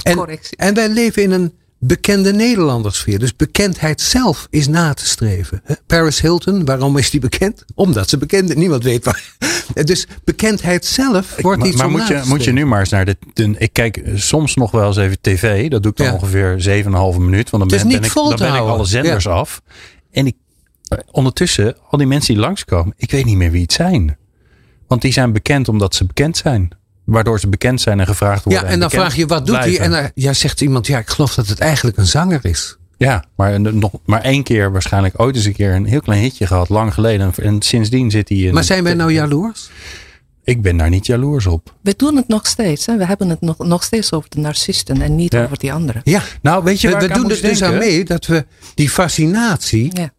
[0.03, 0.57] En, Correctie.
[0.57, 3.19] en wij leven in een bekende Nederlandersfeer.
[3.19, 5.63] Dus bekendheid zelf is na te streven.
[5.87, 7.65] Paris Hilton, waarom is die bekend?
[7.75, 8.57] Omdat ze bekend is.
[8.57, 9.37] Niemand weet waar.
[9.75, 12.89] Dus bekendheid zelf wordt maar iets maar om moet, je, moet je nu maar eens
[12.89, 15.71] naar de, de- Ik kijk soms nog wel eens even tv.
[15.71, 16.13] Dat doe ik dan Ja.
[16.13, 17.51] ongeveer 7,5 minuut.
[17.51, 19.63] Want dan ben, niet ben ik, dan ben ik alle zenders af.
[20.11, 20.35] En ik,
[20.89, 22.95] eh, ondertussen, al die mensen die langskomen.
[22.97, 24.17] Ik weet niet meer wie het zijn.
[24.87, 26.69] Want die zijn bekend omdat ze bekend zijn.
[27.09, 28.63] Waardoor ze bekend zijn en gevraagd worden.
[28.63, 29.79] Ja, en dan vraag je wat doet hij?
[29.79, 32.77] En dan ja, zegt iemand, ja, ik geloof dat het eigenlijk een zanger is.
[32.97, 36.47] Ja, maar, nog, maar één keer waarschijnlijk ooit eens een keer een heel klein hitje
[36.47, 36.69] gehad.
[36.69, 37.33] Lang geleden.
[37.43, 38.55] En sindsdien zit hij in...
[38.55, 39.71] Maar zijn wij nou jaloers?
[40.45, 41.75] Ik ben daar niet jaloers op.
[41.81, 42.87] We doen het nog steeds.
[42.87, 42.97] Hè?
[42.97, 45.45] We hebben het nog, nog steeds over de narcisten en niet Ja.
[45.45, 46.01] over die anderen.
[46.05, 46.23] Ja.
[46.43, 48.47] Nou, weet je We, waar we ik aan doen er dus aan mee dat we
[48.75, 49.91] die fascinatie.
[49.97, 50.11] Ja.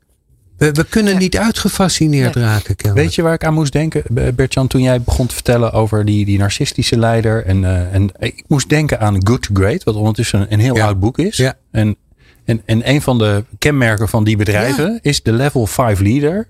[0.60, 1.20] We, we kunnen Ja.
[1.20, 2.44] niet uitgefascineerd Nee.
[2.44, 3.06] raken, kennelijk.
[3.08, 4.04] Weet je waar ik aan moest denken,
[4.36, 7.46] Bertjan, toen jij begon te vertellen over die, die narcistische leider?
[7.46, 10.86] En, eh, en ik moest denken aan Good to Great, wat ondertussen een heel Ja.
[10.86, 11.38] oud boek is.
[11.38, 11.58] Ja.
[11.72, 11.96] En,
[12.46, 16.48] en, en een van de kenmerken van die bedrijven is de level 5 leader.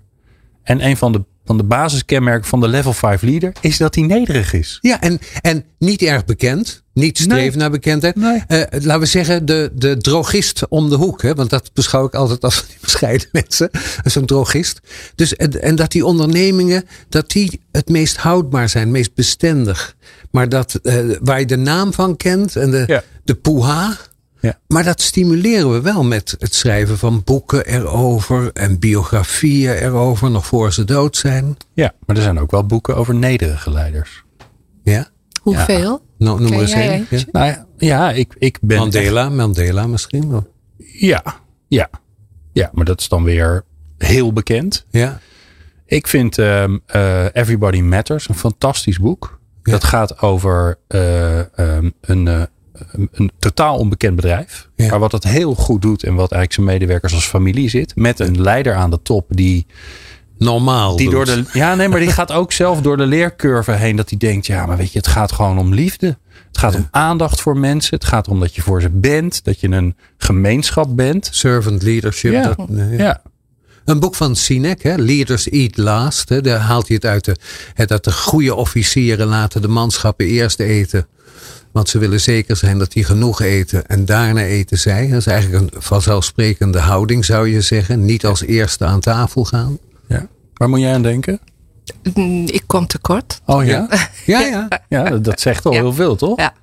[0.63, 4.04] En een van de, van de basiskenmerken van de level 5 leader is dat hij
[4.04, 4.78] nederig is.
[4.82, 6.84] Ja, en, en niet erg bekend.
[6.93, 7.58] Niet streven Nee.
[7.58, 8.15] naar bekendheid.
[8.15, 8.43] Nee.
[8.48, 11.22] Eh, laten we zeggen, de, de drogist om de hoek.
[11.22, 11.34] Hè?
[11.34, 13.69] Want dat beschouw ik altijd als die bescheiden mensen.
[14.04, 14.80] Zo'n drogist.
[15.15, 18.84] Dus, en, en dat die ondernemingen, dat die het meest houdbaar zijn.
[18.84, 19.95] Het meest bestendig.
[20.32, 22.56] Maar dat, eh, waar je de naam van kent.
[22.56, 23.04] En de, Ja.
[23.24, 23.98] de poeha.
[24.41, 24.60] Ja.
[24.67, 30.45] Maar dat stimuleren we wel met het schrijven van boeken erover en biografieën erover, nog
[30.45, 31.58] voor ze dood zijn.
[31.73, 34.23] Ja, maar er zijn ook wel boeken over nederige leiders.
[34.84, 35.08] Ja?
[35.41, 36.02] Hoeveel?
[36.17, 37.08] No, noem eens één.
[37.10, 37.19] Ja.
[37.32, 38.78] Nou ja, ja ik, ik ben.
[38.78, 40.47] Mandela, Mandela misschien wel.
[40.78, 41.23] Ja,
[41.67, 41.89] ja.
[42.54, 43.63] Ja, maar dat is dan weer
[43.97, 44.86] heel bekend.
[44.89, 45.19] Ja.
[45.86, 49.39] Ik vind ehm, eh, Everybody Matters een fantastisch boek.
[49.63, 49.71] Ja.
[49.71, 52.41] Dat gaat over eh, ehm, een, eh,
[52.92, 54.70] een, een totaal onbekend bedrijf.
[54.76, 54.89] Ja.
[54.89, 57.96] Maar wat het heel goed doet en wat eigenlijk zijn medewerkers als familie zit.
[57.96, 59.65] Met een leider aan de top die,
[60.38, 60.96] Normaal.
[60.96, 61.26] die doet.
[61.26, 61.44] door de.
[61.54, 63.96] Ja, nee, maar die gaat ook zelf door de leercurve heen.
[63.96, 66.18] Dat hij denkt, ja, maar weet je, het gaat gewoon om liefde.
[66.48, 67.96] Het gaat om aandacht voor mensen.
[67.96, 69.44] Het gaat om dat je voor ze bent.
[69.44, 71.30] Dat je een gemeenschap bent.
[71.32, 72.32] Servant leadership.
[72.32, 72.44] Ja.
[72.44, 72.98] Dat, nee.
[72.98, 73.22] Ja,
[73.86, 74.96] Een boek van Sinek, hè?
[74.96, 76.30] Leaders Eat Last.
[76.30, 76.42] Hè?
[76.42, 77.26] Daar haalt hij het uit.
[77.26, 77.36] De,
[77.74, 81.08] hè, dat de goede officieren laten de manschappen eerst eten.
[81.72, 83.86] Want ze willen zeker zijn dat die genoeg eten.
[83.88, 85.08] En daarna eten zij.
[85.08, 88.06] Dat is eigenlijk een vanzelfsprekende houding, zou je zeggen.
[88.06, 89.78] Niet als eerste aan tafel gaan.
[90.08, 90.28] ja.
[90.54, 91.40] Waar moet jij aan denken?
[92.46, 93.42] Ik kom tekort.
[93.46, 93.88] Oh ja?
[94.26, 94.68] Ja, ja.
[94.90, 95.80] Ja, dat zegt al Ja.
[95.80, 96.38] heel veel, toch?
[96.38, 96.54] Ja.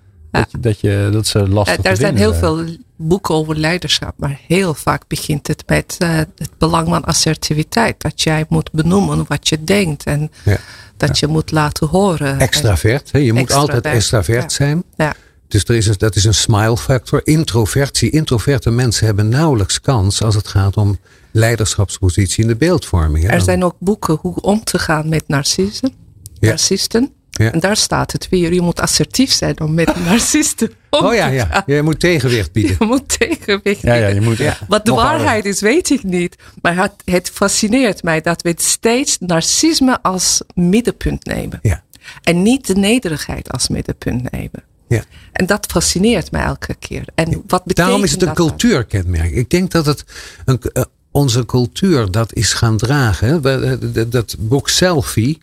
[0.40, 2.64] Dat, je, dat, je, dat ze lastig Eh, Er zijn heel veel
[2.96, 7.94] boeken over leiderschap, maar heel vaak begint het met eh, het belang van assertiviteit.
[8.02, 10.56] Dat jij moet benoemen wat je denkt en Ja.
[10.96, 12.38] dat je moet laten horen.
[12.38, 13.12] Extravert.
[13.12, 13.18] Hè?
[13.18, 14.48] Je moet Extravert, altijd extravert ja.
[14.48, 14.82] zijn.
[14.96, 15.14] Ja.
[15.48, 17.20] Dus er is een, dat is een smile factor.
[17.26, 18.10] Introvertie.
[18.10, 20.98] Introverte mensen hebben nauwelijks kans als het gaat om
[21.32, 23.24] leiderschapspositie in de beeldvorming.
[23.24, 23.30] hè.
[23.30, 25.92] Er zijn ook boeken hoe om te gaan met narcissen,
[26.40, 26.48] Ja.
[26.48, 27.12] narcisten.
[27.38, 27.52] Ja.
[27.52, 28.52] En daar staat het weer.
[28.54, 31.46] Je moet assertief zijn om met narcisten om Oh ja, te ja.
[31.46, 31.62] gaan.
[31.66, 32.76] Je moet tegenwicht bieden.
[32.80, 34.22] Je moet tegenwicht Ja, ja, bieden.
[34.22, 35.18] je moet Wat de nog harder.
[35.18, 36.36] waarheid is, weet ik niet.
[36.62, 41.58] Maar het, het fascineert mij dat we steeds narcisme als middenpunt nemen.
[41.62, 41.84] Ja.
[42.22, 44.62] En niet de nederigheid als middenpunt nemen.
[44.88, 45.04] Ja.
[45.32, 47.04] En dat fascineert mij elke keer.
[47.14, 49.30] En wat betekent Daarom is het een cultuurkenmerk.
[49.32, 50.04] Ik denk dat het
[50.44, 53.42] een, eh, onze cultuur dat is gaan dragen.
[53.42, 55.38] eh, Dat boek Selfie.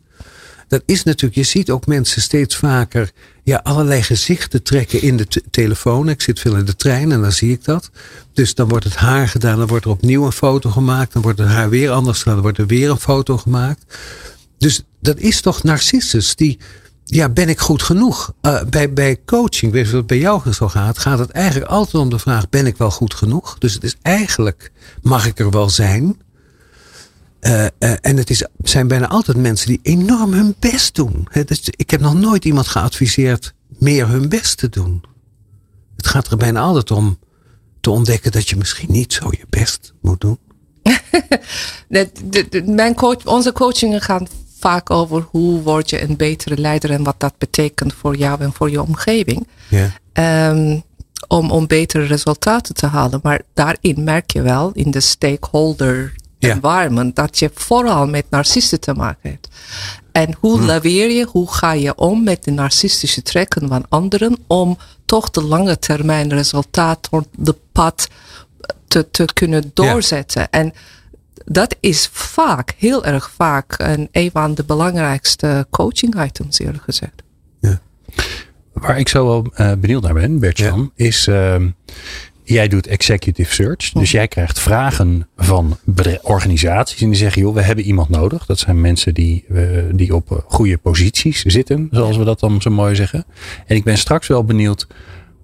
[0.73, 3.11] Dat is natuurlijk, je ziet ook mensen steeds vaker
[3.43, 6.09] ja, allerlei gezichten trekken in de te- telefoon.
[6.09, 7.89] Ik zit veel in de trein en dan zie ik dat.
[8.33, 11.13] Dus dan wordt het haar gedaan, dan wordt er opnieuw een foto gemaakt.
[11.13, 13.97] Dan wordt het haar weer anders gedaan, dan wordt er weer een foto gemaakt.
[14.57, 16.57] Dus dat is toch narcissus die,
[17.03, 18.33] ja, ben ik goed genoeg?
[18.41, 22.03] Eh, bij, bij coaching, weet je wat bij jou zo gaat, gaat het eigenlijk altijd
[22.03, 23.57] om de vraag, ben ik wel goed genoeg?
[23.57, 26.17] Dus het is eigenlijk, mag ik er wel zijn?
[27.43, 27.69] Eh, eh,
[28.01, 31.27] en het is, zijn bijna altijd mensen die enorm hun best doen.
[31.45, 35.03] Dus ik heb nog nooit iemand geadviseerd meer hun best te doen.
[35.95, 37.17] Het gaat er bijna altijd om
[37.81, 40.37] te ontdekken dat je misschien niet zo je best moet doen.
[41.87, 44.27] De, de- de- mijn coach, onze coachingen gaan
[44.59, 48.53] vaak over hoe word je een betere leider en wat dat betekent voor jou en
[48.53, 49.47] voor je omgeving.
[50.13, 50.79] Ehm,
[51.27, 53.19] om, om betere resultaten te halen.
[53.23, 56.13] Maar daarin merk je wel in de stakeholder
[56.47, 56.53] Ja.
[56.53, 59.47] environment dat je vooral met narcisten te maken hebt.
[60.11, 60.65] En hoe Hm.
[60.65, 65.43] laveer je, hoe ga je om met de narcistische trekken van anderen om toch de
[65.43, 68.07] lange termijn resultaat op de pad
[68.87, 70.49] te, te kunnen doorzetten.
[70.49, 70.73] En
[71.45, 77.21] dat is vaak, heel erg vaak, een, een van de belangrijkste coaching items eerlijk gezegd.
[78.73, 81.69] Waar ik zo wel eh, benieuwd naar ben, Bertjan, is ehm,
[82.43, 83.91] jij doet executive search.
[83.91, 85.77] Dus jij krijgt vragen van
[86.21, 88.45] organisaties en die zeggen, joh, we hebben iemand nodig.
[88.45, 92.61] Dat zijn mensen die, eh, die op eh, goede posities zitten, zoals we dat dan
[92.61, 93.25] zo mooi zeggen.
[93.67, 94.87] En ik ben straks wel benieuwd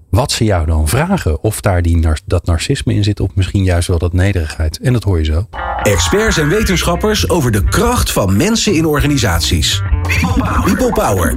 [0.10, 1.44] wat ze jou dan vragen.
[1.44, 4.80] Of daar die dat narcisme in zit, of misschien juist wel dat nederigheid.
[4.80, 5.48] En dat hoor je zo.
[5.84, 9.82] Experts en wetenschappers over de kracht van mensen in organisaties.
[10.64, 11.36] People Power.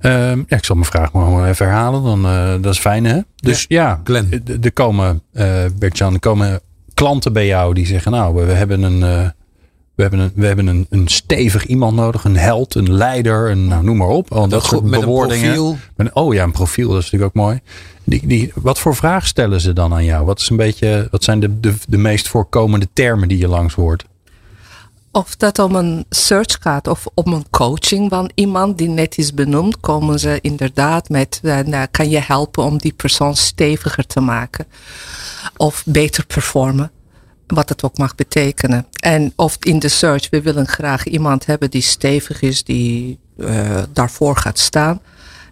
[0.00, 2.02] Ja, ik zal mijn vraag maar even herhalen.
[2.02, 3.18] Dan, eh, dat is fijn, hè?
[3.36, 6.60] Dus ja, d- er komen, eh Bert-Jan, er komen
[6.94, 8.12] klanten bij jou die zeggen...
[8.12, 9.28] nou, we, hebben, een, eh,
[9.94, 12.24] we hebben, een, we hebben een, een stevig iemand nodig.
[12.24, 14.32] Een held, een leider, een, nou, noem maar op.
[14.32, 15.06] Al dat soort met een
[15.40, 15.76] profiel.
[15.96, 17.60] Met- oh ja, een profiel, dat is natuurlijk ook mooi.
[18.04, 20.24] Die, die, wat voor vraag stellen ze dan aan jou?
[20.24, 23.74] Wat, is een beetje, wat zijn de, de, de meest voorkomende termen die je langs
[23.74, 24.04] hoort?
[25.12, 29.34] Of dat om een search gaat of om een coaching van iemand die net is
[29.34, 34.20] benoemd, komen ze inderdaad met, eh, nou, kan je helpen om die persoon steviger te
[34.20, 34.66] maken
[35.56, 36.90] of beter performen,
[37.46, 38.86] wat het ook mag betekenen.
[39.00, 43.82] En of in de search, we willen graag iemand hebben die stevig is, die eh,
[43.92, 45.00] daarvoor gaat staan.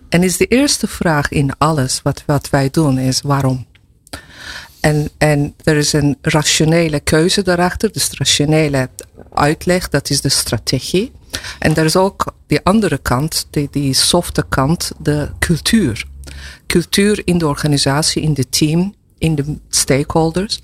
[0.08, 3.66] En is de eerste vraag in alles wat, wat wij doen is waarom?
[4.80, 8.88] En, en er is een rationele keuze daarachter, dus rationele
[9.32, 11.12] uitleg, dat is de strategie.
[11.58, 16.06] En er is ook die andere kant, die, die softe kant, de cultuur.
[16.66, 20.60] Cultuur in de organisatie, in de team, in de stakeholders.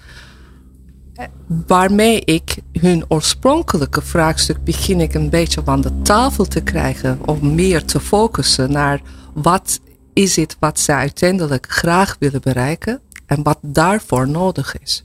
[1.67, 7.19] Waarmee ik hun oorspronkelijke vraagstuk begin ik een beetje van de tafel te krijgen.
[7.27, 9.01] Om meer te focussen naar
[9.35, 9.81] wat
[10.13, 13.01] is het wat ze uiteindelijk graag willen bereiken.
[13.35, 15.05] En wat daarvoor nodig is.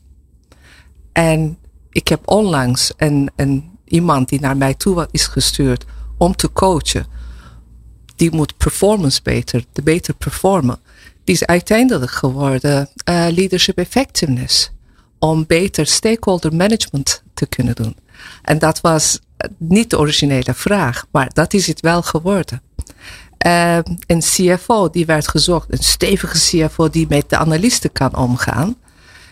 [1.11, 1.57] En
[1.89, 5.85] ik heb onlangs een, een, iemand die naar mij toe is gestuurd
[6.17, 7.05] om te coachen.
[8.15, 10.79] Die moet performance beter, de beter performen.
[11.23, 14.71] Die is uiteindelijk geworden uh, leadership effectiveness.
[15.19, 17.95] Om beter stakeholder management te kunnen doen.
[18.41, 19.19] En dat was
[19.57, 22.61] niet de originele vraag, maar dat is het wel geworden.
[23.45, 28.75] Uh, een CFO die werd gezocht, een stevige CFO die met de analisten kan omgaan,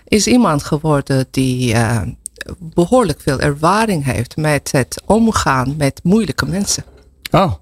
[0.07, 2.01] is iemand geworden die uh,
[2.59, 6.83] behoorlijk veel ervaring heeft met het omgaan met moeilijke mensen.
[7.31, 7.53] Oh.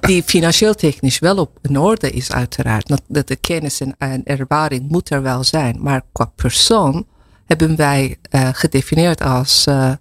[0.00, 3.00] Die financieel technisch wel op in orde is, uiteraard.
[3.08, 5.76] Dat de kennis en ervaring moet er wel zijn.
[5.80, 7.06] Maar qua persoon
[7.46, 9.92] hebben wij uh, gedefinieerd als uh,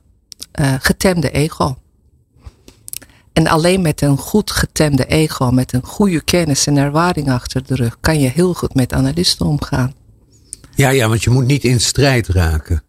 [0.59, 1.77] uh, getemde ego.
[3.35, 7.75] En alleen met een goed getemde ego, met een goede kennis en ervaring achter de
[7.75, 9.93] rug, kan je heel goed met analisten omgaan.
[10.75, 12.83] Ja, ja, want je moet niet in strijd raken.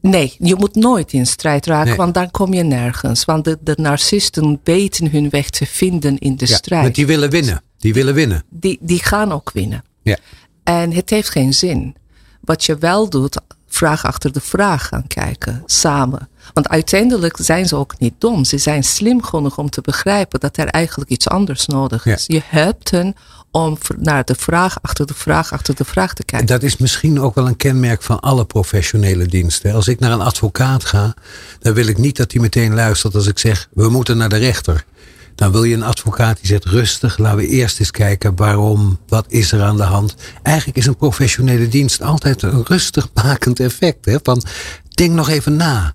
[0.00, 3.24] Nee, je moet nooit in strijd raken, want dan kom je nergens.
[3.24, 6.82] Want de, de narcisten weten hun weg te vinden in de ja, strijd.
[6.82, 7.62] Want die willen winnen.
[7.78, 8.44] Die willen winnen.
[8.50, 9.84] Die, die gaan ook winnen.
[10.02, 10.16] Ja.
[10.62, 11.96] En het heeft geen zin.
[12.40, 13.40] Wat je wel doet,
[13.74, 16.28] vraag achter de vraag gaan kijken, samen.
[16.52, 18.44] Want uiteindelijk zijn ze ook niet dom.
[18.44, 22.24] Ze zijn slim genoeg om te begrijpen dat er eigenlijk iets anders nodig is.
[22.26, 22.36] Ja.
[22.36, 23.14] Je hebt hen
[23.50, 26.46] om naar de vraag achter de vraag achter de vraag te kijken.
[26.46, 29.74] Dat is misschien ook wel een kenmerk van alle professionele diensten.
[29.74, 31.14] Als ik naar een advocaat ga,
[31.58, 34.36] dan wil ik niet dat hij meteen luistert als ik zeg: we moeten naar de
[34.36, 34.84] rechter.
[35.34, 39.24] Dan wil je een advocaat die zegt rustig, laten we eerst eens kijken waarom, wat
[39.28, 40.14] is er aan de hand.
[40.42, 44.04] Eigenlijk is een professionele dienst altijd een rustig makend effect.
[44.04, 44.16] Hè?
[44.22, 44.42] Van
[44.88, 45.94] denk nog even na.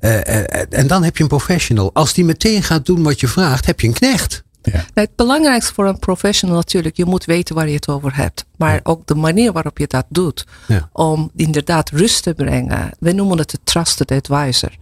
[0.00, 1.90] Uh, uh, en dan heb je een professional.
[1.92, 4.44] Als die meteen gaat doen wat je vraagt, heb je een knecht.
[4.72, 4.84] Ja.
[4.94, 8.44] Het belangrijkste voor een professional natuurlijk, je moet weten waar je het over hebt.
[8.56, 8.80] Maar ja.
[8.82, 10.46] ook de manier waarop je dat doet.
[10.66, 10.88] Ja.
[10.92, 12.90] Om inderdaad rust te brengen.
[12.98, 14.76] We noemen het een trusted advisor.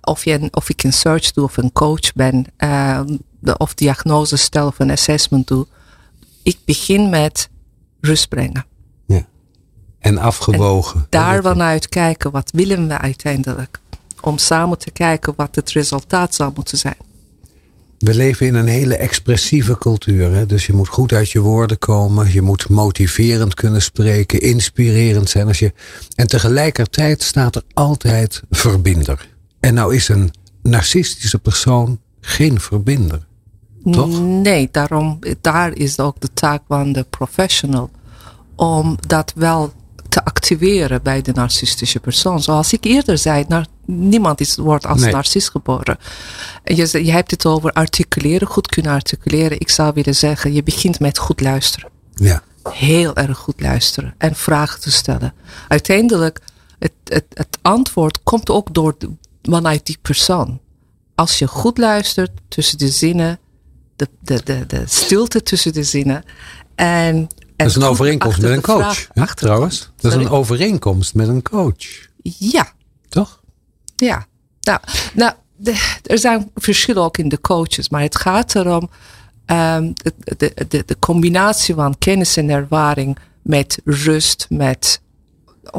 [0.00, 2.46] Of, je, of ik een search doe of een coach ben.
[3.54, 5.66] Of diagnose stel of een assessment doe.
[6.42, 7.48] Ik begin met
[8.00, 8.66] rust brengen.
[10.06, 11.00] En afgewogen.
[11.00, 13.80] En daar vanuit kijken, wat willen we uiteindelijk?
[14.20, 16.96] Om samen te kijken wat het resultaat zal moeten zijn.
[17.98, 20.32] We leven in een hele expressieve cultuur.
[20.32, 20.46] Hè?
[20.46, 22.32] Dus je moet goed uit je woorden komen.
[22.32, 24.40] Je moet motiverend kunnen spreken.
[24.40, 25.46] Inspirerend zijn.
[25.46, 25.72] Als je...
[26.14, 29.28] En tegelijkertijd staat er altijd verbinder.
[29.60, 30.30] En nou is een
[30.62, 33.25] narcistische persoon geen verbinder.
[33.90, 34.20] Toch?
[34.20, 37.90] Nee, daarom, daar is ook de taak van de professional.
[38.54, 39.72] Om dat wel
[40.08, 42.42] te activeren bij de narcistische persoon.
[42.42, 43.46] Zoals ik eerder zei,
[43.84, 45.12] niemand is, wordt als Nee.
[45.12, 45.98] narcist geboren.
[46.64, 49.60] Je, je hebt het over articuleren, goed kunnen articuleren.
[49.60, 51.90] Ik zou willen zeggen, je begint met goed luisteren.
[52.14, 52.42] Ja.
[52.62, 55.34] Heel erg goed luisteren en vragen te stellen.
[55.68, 56.40] Uiteindelijk,
[56.78, 59.10] het, het, het antwoord komt ook door de,
[59.42, 60.60] vanuit die persoon.
[61.14, 63.38] Als je goed luistert tussen de zinnen,
[63.96, 66.24] de, de, de, de stilte tussen de zinnen.
[66.74, 69.06] En, Dat is een overeenkomst met een coach.
[69.12, 69.90] hè, trouwens.
[69.96, 72.08] Dat is een overeenkomst met een coach.
[72.22, 72.72] Ja,
[73.08, 73.40] Toch?
[73.96, 74.26] Ja,
[74.60, 74.80] nou,
[75.14, 78.90] nou de, er zijn verschillen ook in de coaches, maar het gaat erom
[79.46, 79.92] um,
[80.36, 85.00] de, de, de, combinatie van kennis en ervaring met rust, met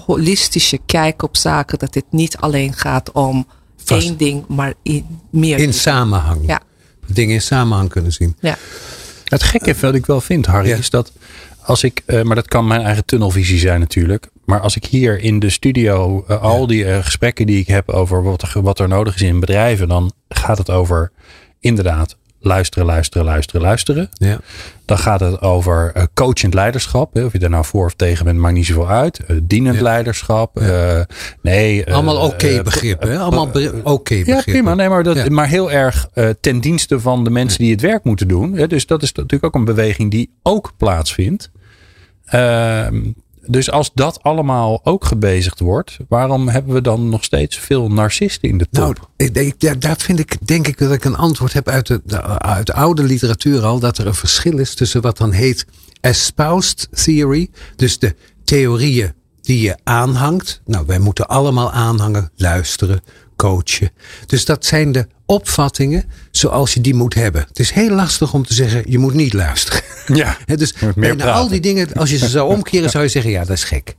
[0.05, 4.01] holistische kijk op zaken, dat het niet alleen gaat om Vast.
[4.01, 5.59] één ding, maar in meer.
[5.59, 6.47] In samenhang.
[6.47, 6.61] Ja.
[7.07, 8.35] Dingen in samenhang kunnen zien.
[8.39, 8.57] Ja.
[9.23, 10.75] Het gekke wat ik wel vind, Harry, Ja.
[10.75, 11.11] is dat
[11.61, 14.29] als ik, eh, maar dat kan mijn eigen tunnelvisie zijn natuurlijk.
[14.45, 17.89] Maar als ik hier in de studio eh, al die eh, gesprekken die ik heb
[17.89, 21.11] over wat er, wat er nodig is in bedrijven, dan gaat het over
[21.59, 22.15] inderdaad
[22.47, 24.09] luisteren, luisteren, luisteren, luisteren.
[24.13, 24.39] Ja.
[24.85, 27.13] Dan gaat het over eh, coachend leiderschap.
[27.13, 27.25] Hè.
[27.25, 29.19] Of je daar nou voor of tegen bent, maakt niet zoveel uit.
[29.19, 29.81] Eh, dienend Ja.
[29.81, 30.59] leiderschap.
[30.59, 30.99] eh,
[31.41, 31.93] nee.
[31.93, 33.11] Allemaal oké eh, begrippen.
[33.11, 33.17] hè?
[33.19, 34.53] Allemaal be- oké ja, begrippen.
[34.53, 34.73] prima.
[34.73, 35.25] Nee, maar, dat, Ja.
[35.29, 36.07] maar heel erg
[36.41, 38.53] ten dienste van de mensen die het werk moeten doen.
[38.53, 38.67] Hè?
[38.67, 41.51] Dus dat is natuurlijk ook een beweging die ook plaatsvindt.
[43.49, 48.49] Dus als dat allemaal ook gebezigd wordt, waarom hebben we dan nog steeds veel narcisten
[48.49, 48.83] in de top?
[48.83, 51.87] Nou, ik, ik- daar- daar vind ik, denk ik dat ik een antwoord heb uit
[51.87, 53.79] de, de- uit de oude literatuur al.
[53.79, 55.65] Dat er een verschil is tussen wat dan heet
[56.01, 57.49] espoused theory.
[57.75, 60.61] Dus de theorieën die je aanhangt.
[60.65, 63.01] Nou, wij moeten allemaal aanhangen, luisteren,
[63.35, 63.89] coachen.
[64.25, 67.45] Dus dat zijn de opvattingen zoals je die moet hebben.
[67.47, 69.81] Het is heel lastig om te zeggen, je moet niet luisteren.
[70.05, 73.31] Ja, dus meer bijna al die dingen, als je ze zou omkeren, zou je zeggen,
[73.31, 73.95] ja, dat is gek.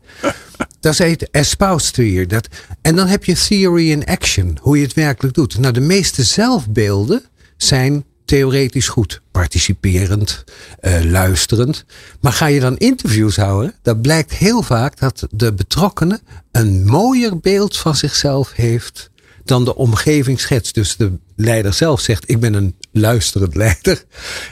[0.80, 2.28] Dat heet espoused hier.
[2.28, 2.48] Dat,
[2.82, 5.58] en dan heb je theory in action, hoe je het werkelijk doet.
[5.58, 7.22] Nou, de meeste zelfbeelden
[7.56, 9.20] zijn theoretisch goed.
[9.30, 10.44] Participerend,
[10.80, 11.84] eh, luisterend.
[12.20, 16.20] Maar ga je dan interviews houden, dan blijkt heel vaak dat de betrokkenen
[16.52, 19.10] een mooier beeld van zichzelf heeft
[19.48, 20.74] dan de omgeving schetst.
[20.74, 24.04] Dus de leider zelf zegt, ik ben een luisterend leider.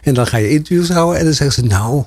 [0.02, 2.04] En dan ga je interviews houden en dan zeggen ze, nou,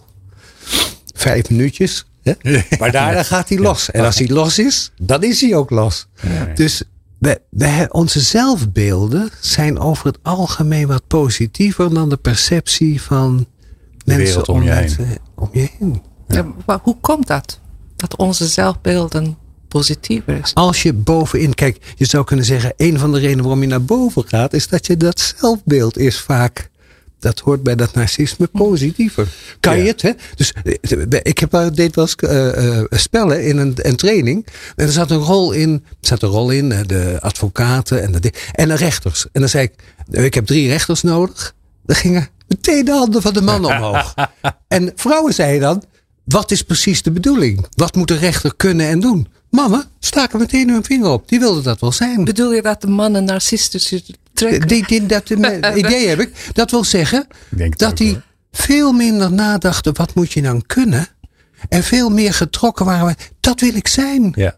[1.15, 2.05] vijf minuutjes.
[2.21, 2.33] Hè?
[2.79, 3.91] Maar daarna gaat hij los.
[3.91, 6.07] En als hij los is, dan is hij ook los.
[6.55, 6.83] Dus
[7.19, 13.47] we, we, onze zelfbeelden zijn over het algemeen wat positiever dan de perceptie van
[14.05, 15.17] mensen wereld om je heen.
[15.35, 16.01] om je heen.
[16.27, 17.59] Ja, maar hoe komt dat?
[17.95, 19.37] Dat onze zelfbeelden
[19.69, 20.53] positiever is.
[20.53, 23.83] Als je bovenin, kijk, je zou kunnen zeggen, een van de redenen waarom je naar
[23.83, 26.69] boven gaat, is dat je dat zelfbeeld is vaak.
[27.19, 29.27] Dat hoort bij dat narcisme positiever.
[29.59, 29.81] Kan Ja.
[29.83, 30.11] je het, hè?
[30.35, 34.47] Dus eh, ik heb, eh, deed wel eens eh, eh, spellen in een, een training.
[34.75, 38.33] En er zat een rol in, er zat een rol in, de advocaten en de,
[38.51, 39.25] en de rechters.
[39.31, 39.73] En dan zei ik,
[40.23, 41.53] ik heb drie rechters nodig.
[41.85, 44.13] Dan gingen meteen de handen van de man omhoog.
[44.67, 45.83] en vrouwen zeiden dan,
[46.23, 47.65] wat is precies de bedoeling?
[47.75, 49.27] Wat moet de rechter kunnen en doen?
[49.49, 51.27] Mannen staken meteen hun vinger op.
[51.29, 52.23] Die wilden dat wel zijn.
[52.23, 54.01] Bedoel je dat de mannen narcistische
[54.33, 54.67] trekken?
[54.67, 55.29] Die, die, dat
[55.75, 56.49] idee heb ik.
[56.53, 57.27] Dat wil zeggen
[57.69, 58.21] dat ook, hoor.
[58.51, 59.95] veel minder nadachten.
[59.95, 61.07] Wat moet je dan kunnen?
[61.69, 63.15] En veel meer getrokken waren.
[63.39, 64.31] Dat wil ik zijn.
[64.35, 64.57] Ja.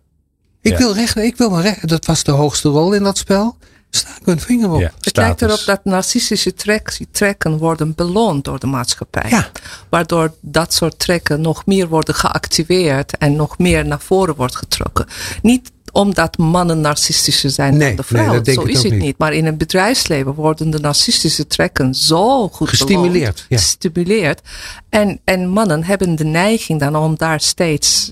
[0.62, 0.78] Ik Ja.
[0.78, 1.26] wil rechten.
[1.26, 1.88] Ik wil maar rechten.
[1.88, 3.58] Dat was de hoogste rol in dat spel.
[3.92, 4.80] Staak hun vinger op.
[4.80, 9.30] Ja, Het lijkt erop dat narcistische trek- trekken worden beloond door de maatschappij.
[9.30, 9.52] Ja.
[9.90, 15.06] Waardoor dat soort trekken nog meer worden geactiveerd en nog meer naar voren wordt getrokken.
[15.42, 18.34] Niet omdat mannen narcistischer zijn Nee, dan de nee, vrouw.
[18.34, 19.02] dat denk zo ik is het niet.
[19.02, 19.18] niet.
[19.18, 23.58] Maar in het bedrijfsleven worden de narcistische trekken zo goed Gestimuleerd, ja.
[23.58, 24.42] gestimuleerd.
[24.90, 28.12] En, en mannen hebben de neiging dan om daar steeds.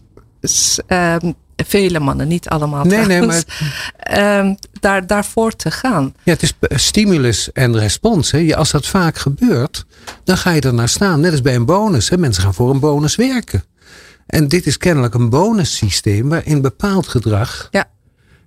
[0.88, 1.32] ehm,
[1.68, 3.44] vele mannen, niet allemaal Nee, nee, trouwens,
[3.98, 6.14] ehm, daar, daarvoor te gaan.
[6.24, 8.32] Ja, het is eh, stimulus en respons.
[8.32, 8.56] Hè.
[8.56, 9.86] Als dat vaak gebeurt,
[10.24, 11.20] dan ga je er naar staan.
[11.20, 12.10] Net als bij een bonus.
[12.10, 12.18] Hè.
[12.18, 13.64] Mensen gaan voor een bonus werken.
[14.28, 17.90] En dit is kennelijk een bonussysteem waarin bepaald gedrag Ja.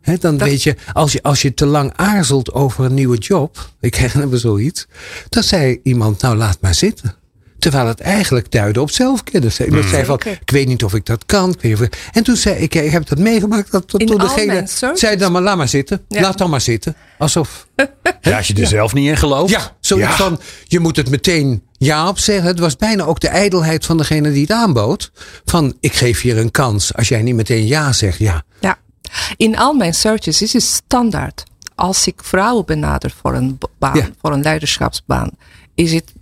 [0.01, 3.17] Hè, dan Dat- weet je als, je, als je te lang aarzelt over een nieuwe
[3.19, 3.71] job.
[3.81, 4.87] Ik herinner me zoiets.
[5.29, 7.15] Dan zei iemand, nou laat maar zitten.
[7.63, 9.61] Terwijl het eigenlijk duidde op zelfkennis.
[9.61, 11.49] Iemand zei van, ik weet niet of ik dat kan.
[11.51, 13.71] ik weet niet of ik- En toen zei ik, ik heb dat meegemaakt.
[13.71, 16.05] Dat, toen degene zei dan maar, laat maar zitten.
[16.09, 16.21] Ja.
[16.21, 16.97] Laat dan maar zitten.
[17.19, 17.67] Alsof,
[18.21, 19.51] Ja, als je er zelf niet in gelooft.
[19.53, 20.15] ja, zoiets Ja.
[20.17, 22.47] van, je moet het meteen ja op zeggen.
[22.47, 25.11] Het was bijna ook de ijdelheid van degene die het aanbood.
[25.45, 26.95] Van, ik geef je een kans.
[26.95, 28.43] Als jij niet meteen ja zegt, ja.
[28.61, 28.79] Ja,
[29.37, 31.43] in al mijn searches is het standaard.
[31.75, 34.09] Als ik vrouwen benader voor een baan, Ja.
[34.21, 35.31] voor een leiderschapsbaan,
[35.75, 36.13] is het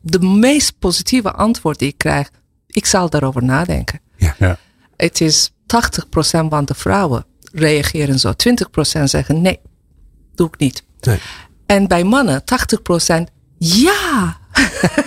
[0.00, 2.30] de meest positieve antwoord die ik krijg.
[2.66, 4.00] Ik zal daarover nadenken.
[4.16, 4.58] Ja.
[4.96, 5.52] Het is 80%
[6.48, 8.32] van de vrouwen reageren zo.
[9.00, 9.60] 20% zeggen nee,
[10.34, 10.82] doe ik niet.
[11.00, 11.18] Nee.
[11.66, 12.44] En bij mannen 80%
[13.58, 14.38] ja.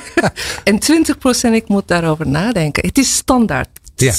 [0.64, 0.80] en
[1.50, 2.86] 20% ik moet daarover nadenken.
[2.88, 3.70] Het is standaard.
[3.96, 4.14] Ja.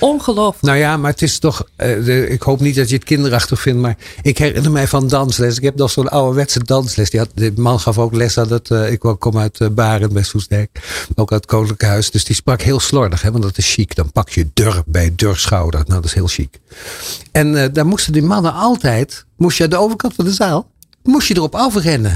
[0.00, 0.62] Ongelooflijk.
[0.64, 1.64] Nou ja, maar het is toch.
[1.76, 3.80] eh, de, ik hoop niet dat je het kinderachtig vindt.
[3.80, 5.56] Maar ik herinner mij van dansles.
[5.56, 7.10] Ik heb nog zo'n ouderwetse dansles.
[7.10, 8.70] Die had, de man gaf ook les aan het.
[8.70, 10.70] eh, ik kom uit uh, Baren bij Soesdijk.
[11.14, 12.10] Ook uit het Koninklijk Huis.
[12.10, 13.22] Dus die sprak heel slordig.
[13.22, 13.94] Hè, want dat is chic.
[13.94, 15.80] Dan pak je dur bij dur schouder.
[15.80, 16.58] Nou, dat is heel chic.
[17.32, 19.24] En eh, daar moesten die mannen altijd.
[19.36, 20.70] Moest je aan de overkant van de zaal.
[21.02, 22.10] Moest je erop afrennen.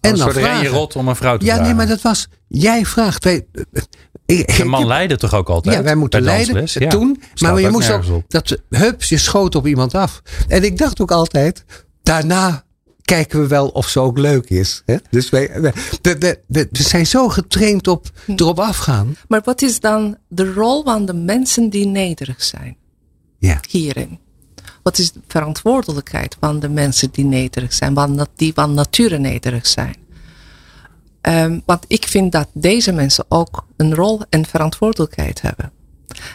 [0.00, 0.68] En En dan ren je vragen.
[0.68, 1.64] rot om een vrouw te Ja, vragen.
[1.66, 2.28] nee, maar dat was.
[2.48, 3.24] Jij vraagt.
[3.24, 3.82] Wij, eh,
[4.26, 5.76] ik, De man leidde toch ook altijd?
[5.76, 6.64] ja, wij moeten leiden.
[6.66, 6.88] Ja.
[6.88, 7.22] Toen.
[7.34, 8.08] Staat Maar je moest ook.
[8.08, 8.24] op.
[8.28, 10.22] Dat, hups, je schoot op iemand af.
[10.48, 11.64] En ik dacht ook altijd.
[12.02, 12.64] Daarna
[13.02, 14.82] kijken we wel of ze ook leuk is.
[14.86, 14.96] Hè?
[15.10, 19.16] Dus wij, we, we, we, we zijn zo getraind op erop afgaan.
[19.28, 22.76] Maar wat is dan de rol van de mensen die nederig zijn
[23.38, 23.60] Ja.
[23.70, 24.18] hierin?
[24.82, 29.66] Wat is de verantwoordelijkheid van de mensen die nederig zijn, van die van nature nederig
[29.66, 29.96] zijn?
[31.22, 35.72] Ehm, want ik vind dat deze mensen ook een rol en verantwoordelijkheid hebben.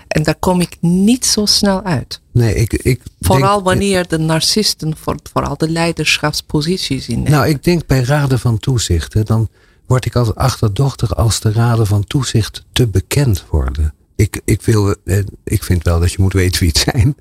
[0.08, 2.21] En daar kom ik niet zo snel uit.
[2.32, 7.32] Nee, ik, ik Vooral denk, wanneer de narcisten voor, vooral de leiderschapsposities innemen.
[7.32, 9.14] Nou, ik denk bij raden van toezicht.
[9.14, 9.49] Hè, dan
[9.86, 13.93] word ik altijd achterdochtig als de raden van toezicht te bekend worden.
[14.16, 17.16] Ik, ik, wil, eh, ik vind wel dat je moet weten wie het zijn.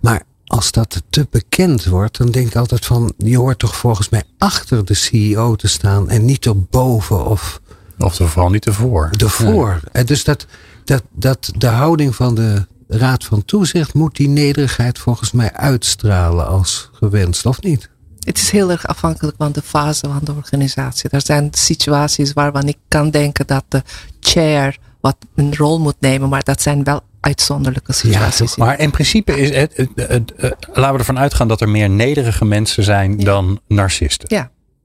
[0.00, 3.12] Maar als dat te bekend wordt, dan denk ik altijd van...
[3.16, 7.60] je hoort toch volgens mij achter de CEO te staan en niet erboven of
[7.98, 9.10] Of er vooral niet ervoor.
[9.18, 9.80] ervoor.
[9.92, 10.46] En dus dat,
[10.84, 16.46] dat, dat de houding van de Raad van Toezicht moet die nederigheid volgens mij uitstralen
[16.46, 17.90] als gewenst, of niet?
[18.20, 21.10] Het is heel erg afhankelijk van de fase van de organisatie.
[21.10, 23.82] Er zijn situaties waarvan ik kan denken dat de
[24.20, 28.54] chair wat een rol moet nemen, maar dat zijn wel uitzonderlijke situaties.
[28.54, 30.32] Ja, maar in principe is het, het, het,
[30.72, 34.28] laten we ervan uitgaan dat er meer nederige mensen zijn dan narcisten.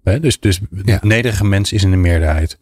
[0.04, 0.20] Ja.
[0.20, 1.00] dus dus Ja.
[1.02, 2.58] nederige mensen is in de meerderheid.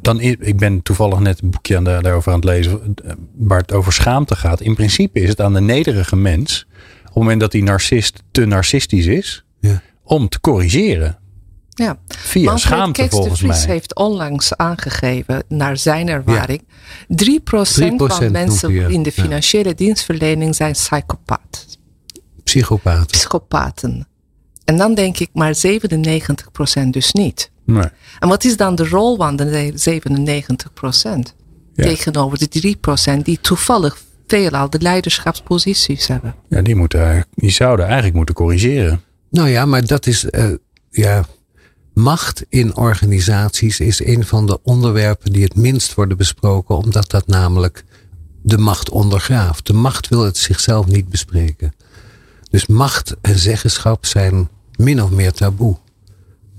[0.00, 3.12] Dan is, ik ben toevallig net een boekje aan de, daarover aan het lezen eh,
[3.36, 4.60] waar het over schaamte gaat.
[4.60, 6.66] In principe is het aan de nederige mens,
[7.00, 9.82] op het moment dat die narcist te narcistisch is, Ja.
[10.04, 11.18] om te corrigeren.
[11.82, 11.98] Ja.
[12.08, 13.74] Via Manfred schaamte Kees de volgens Vries mij.
[13.74, 16.64] heeft onlangs aangegeven, naar zijn ervaring, 3%
[17.08, 19.22] 3% van mensen in de ja.
[19.22, 21.78] financiële dienstverlening zijn psychopaat,
[22.44, 23.06] Psychopaat.
[23.10, 24.06] psychopaten.
[24.64, 27.50] En dan denk ik, maar 97% dus niet.
[27.64, 27.84] Nee.
[28.18, 31.34] En wat is dan de rol van de 97%
[31.74, 31.84] Ja.
[31.84, 36.34] tegenover de 3% die toevallig veelal de leiderschapsposities hebben?
[36.48, 39.00] Ja, die, moeten, eigenlijk- die zouden eigenlijk moeten corrigeren.
[39.30, 40.24] Nou ja, maar dat is.
[40.30, 40.50] eh,
[40.90, 41.24] ja,
[41.94, 47.26] macht in organisaties is een van de onderwerpen die het minst worden besproken, omdat dat
[47.26, 47.84] namelijk
[48.42, 49.66] de macht ondergraaft.
[49.66, 51.74] De macht wil het zichzelf niet bespreken.
[52.50, 55.76] Dus macht en zeggenschap zijn min of meer taboe.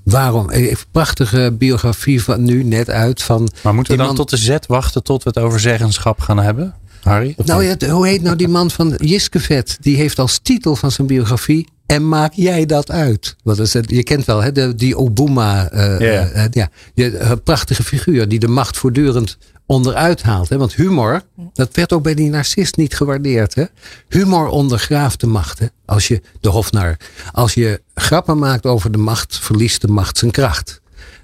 [0.03, 0.49] Waarom?
[0.49, 3.49] Eh, Een prachtige biografie van nu net uit van.
[3.63, 6.75] Maar moeten we dan tot de Z wachten tot we het over zeggenschap gaan hebben?
[7.03, 7.33] Harry?
[7.45, 9.77] Nou ja, hoe heet nou die man van Jiskevet?
[9.81, 11.67] Die heeft als titel van zijn biografie.
[11.93, 13.35] En maak jij dat uit?
[13.43, 13.89] Wat is het?
[13.89, 15.69] Je kent wel hè, de, die Obama.
[15.69, 16.27] eh, Ja.
[16.29, 20.49] eh, ja, die, eh, prachtige figuur die de macht voortdurend onderuit haalt.
[20.49, 20.57] Hè?
[20.57, 21.21] Want humor,
[21.53, 23.55] dat werd ook bij die narcist niet gewaardeerd.
[23.55, 23.63] Hè?
[24.09, 25.59] Humor ondergraaft de macht.
[25.59, 25.65] Hè?
[25.85, 26.97] Als je de hofnar,
[27.31, 30.81] als je grappen maakt over de macht, verliest de macht zijn kracht.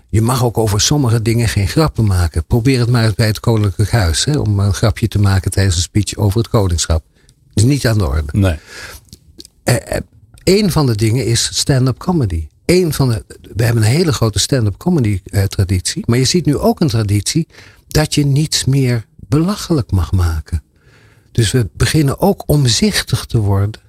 [0.10, 2.46] Je mag ook over sommige dingen geen grappen maken.
[2.46, 4.26] Probeer het maar eens bij het Koninklijk Huis.
[4.26, 7.04] Hè, om een grapje te maken tijdens een speech over het koningschap.
[7.54, 8.24] Is niet aan de orde.
[8.32, 8.58] Nee.
[10.44, 12.48] Een van de dingen is stand-up comedy.
[12.66, 13.26] Een van de,
[13.56, 16.04] we hebben een hele grote stand-up comedy eh, traditie.
[16.06, 17.48] Maar je ziet nu ook een traditie
[17.88, 20.64] dat je niets meer belachelijk mag maken.
[21.32, 23.82] Dus we beginnen ook omzichtig te worden.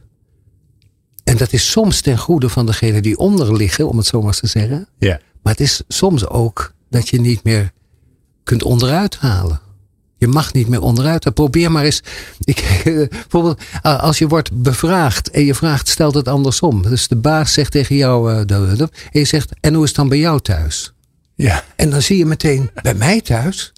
[1.25, 4.35] En dat is soms ten goede van degene die onder liggen, om het zo maar
[4.35, 4.89] te zeggen.
[4.99, 5.21] Ja.
[5.43, 7.73] Maar het is soms ook dat je niet meer
[8.45, 9.61] kunt onderuit halen.
[10.21, 11.25] Je mag niet meer onderuit.
[11.25, 11.33] halen.
[11.33, 12.03] Probeer maar eens.
[12.45, 16.83] Ik, bijvoorbeeld, ah, als je wordt bevraagd en je vraagt, stelt het andersom.
[16.83, 19.89] Dus de baas zegt tegen jou, eh, de- de- en je zegt, en hoe is
[19.89, 20.93] het dan bij jou thuis?
[21.35, 21.65] Ja.
[21.77, 23.73] En dan zie je meteen, bij mij thuis?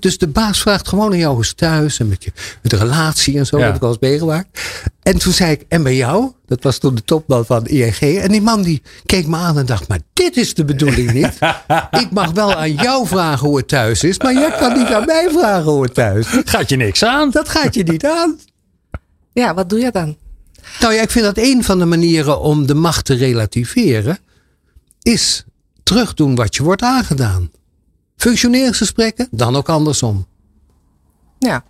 [0.00, 2.32] Dus de baas vraagt gewoon aan jou het thuis en met je
[2.62, 3.58] met de relatie en zo.
[3.58, 3.62] Ja.
[3.62, 4.60] Dat heb ik al eens meegemaakt.
[5.02, 6.32] En toen zei ik, en bij jou?
[6.46, 7.98] Dat was toen de topman van ING.
[7.98, 11.38] En die man die keek me aan en dacht, maar dit is de bedoeling niet.
[12.02, 15.04] ik mag wel aan jou vragen hoe het thuis is, maar jij kan niet aan
[15.04, 16.42] mij vragen hoe het thuis is.
[16.44, 17.30] Gaat je niks aan?
[17.30, 18.38] Dat gaat je niet aan.
[19.32, 20.16] Ja, wat doe je dan?
[20.80, 24.18] Nou ja, ik vind dat een van de manieren om de macht te relativeren,
[25.02, 25.44] is
[25.82, 27.50] terugdoen wat je wordt aangedaan.
[28.16, 30.26] Functioneringsgesprekken, dan ook andersom.
[31.38, 31.64] Ja.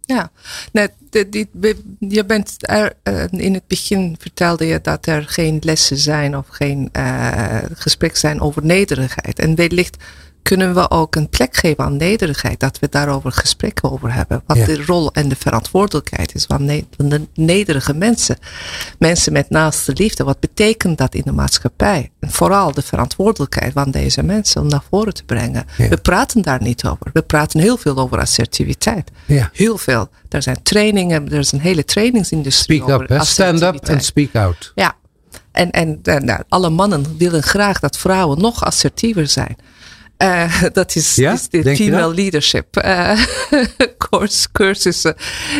[0.00, 0.30] Ja.
[1.30, 5.96] Die- we- je bent er, eh, in het begin vertelde je dat er geen lessen
[5.96, 9.38] zijn of geen eh gesprek zijn over nederigheid.
[9.38, 9.96] En wellicht
[10.46, 12.60] kunnen we ook een plek geven aan nederigheid.
[12.60, 14.42] Dat we daarover gesprekken over hebben.
[14.46, 14.64] Wat Ja.
[14.66, 18.36] de rol en de verantwoordelijkheid is van, ne- van de nederige mensen.
[18.98, 20.24] Mensen met naaste liefde.
[20.24, 22.10] Wat betekent dat in de maatschappij?
[22.20, 25.64] En vooral de verantwoordelijkheid van deze mensen om naar voren te brengen.
[25.76, 25.88] Ja.
[25.88, 27.10] We praten daar niet over.
[27.12, 29.10] We praten heel veel over assertiviteit.
[29.24, 29.50] Ja.
[29.52, 30.08] Heel veel.
[30.28, 33.24] Er zijn trainingen, er is een hele trainingsindustrie Speak up, over hè?
[33.24, 34.72] stand up en speak out.
[34.74, 34.94] Ja,
[35.52, 39.56] en, en, en, nou, alle mannen willen graag dat vrouwen nog assertiever zijn.
[40.16, 41.32] Eh, dat is, Ja?
[41.32, 43.24] is de Denk female leadership eh,
[44.08, 45.14] course, cursussen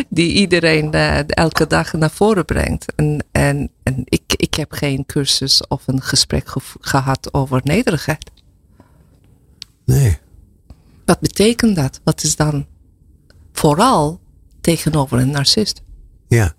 [0.09, 2.93] die iedereen eh, elke dag naar voren brengt.
[2.95, 6.49] En, en, en ik, ik heb geen cursus of een gesprek
[6.81, 8.31] gehad over nederigheid.
[9.85, 10.17] Nee.
[11.05, 11.99] Wat betekent dat?
[12.03, 12.67] Wat is dan
[13.53, 14.19] vooral
[14.61, 15.81] tegenover een narcist?
[16.27, 16.53] Ja.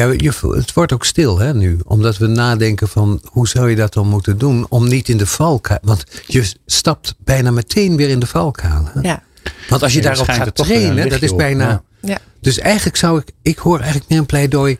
[0.00, 1.78] Ja, je, het wordt ook stil hè, nu.
[1.84, 5.26] Omdat we nadenken van hoe zou je dat dan moeten doen om niet in de
[5.26, 5.78] valkuil.
[5.82, 8.88] Want je stapt bijna meteen weer in de valkuil.
[8.92, 9.00] Hè?
[9.00, 9.22] Ja.
[9.68, 11.68] Want als je daarop gaat trainen, dat is bijna.
[11.68, 11.82] ja.
[12.02, 12.18] Ja.
[12.40, 14.78] Dus eigenlijk zou ik, ik hoor eigenlijk meer een pleidooi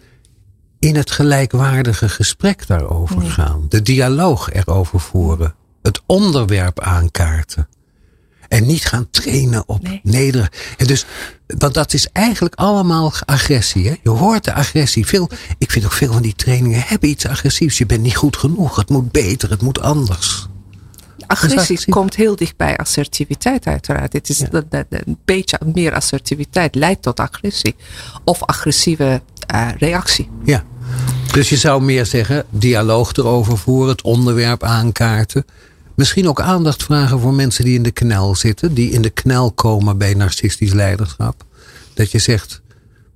[0.79, 3.67] in het gelijkwaardige gesprek daarover gaan.
[3.69, 5.55] De dialoog erover voeren.
[5.83, 7.69] Het onderwerp aankaarten.
[8.51, 10.01] En niet gaan trainen op Nee.
[10.03, 10.53] nederig.
[10.77, 11.05] En dus,
[11.47, 13.89] want dat is eigenlijk allemaal agressie.
[13.89, 13.95] Hè?
[14.03, 15.07] Je hoort de agressie.
[15.07, 17.79] Veel, ik vind ook veel van die trainingen hebben iets agressiefs.
[17.79, 18.77] Je bent niet goed genoeg.
[18.77, 19.51] Het moet beter.
[19.51, 20.49] Het moet anders.
[21.27, 24.13] Agressie komt heel dicht bij assertiviteit uiteraard.
[24.13, 27.75] Het is een beetje meer assertiviteit leidt tot agressie.
[28.25, 30.29] Of agressieve eh, reactie.
[30.45, 30.65] Ja.
[31.33, 35.45] Dus je zou meer zeggen, dialoog erover voeren, het onderwerp aankaarten.
[36.01, 39.53] Misschien ook aandacht vragen voor mensen die in de knel zitten, die in de knel
[39.53, 41.45] komen bij narcistisch leiderschap.
[41.95, 42.63] Dat je zegt,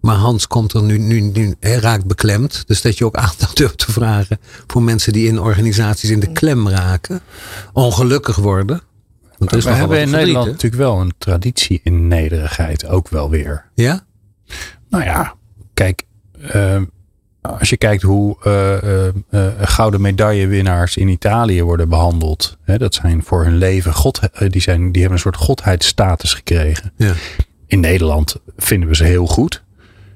[0.01, 2.63] maar Hans komt er nu, nu, nu hij raakt beklemd.
[2.67, 6.33] Dus dat je ook aandacht durft te vragen voor mensen die in organisaties in de
[6.33, 7.21] klem raken,
[7.73, 8.81] ongelukkig worden.
[9.39, 13.09] Want er is We hebben in verdriet, Nederland natuurlijk wel een traditie in nederigheid ook
[13.09, 13.65] wel weer.
[13.75, 14.07] Ja?
[14.89, 15.35] Nou ja,
[15.75, 16.03] kijk,
[16.41, 16.83] eh,
[17.51, 18.77] als je kijkt hoe eh,
[19.07, 22.57] eh, eh, gouden medaillewinnaars in Italië worden behandeld.
[22.63, 26.93] Hè, dat zijn voor hun leven god, die, zijn, die hebben een soort godheidsstatus gekregen.
[26.97, 27.13] ja.
[27.67, 29.63] In Nederland vinden we ze heel goed.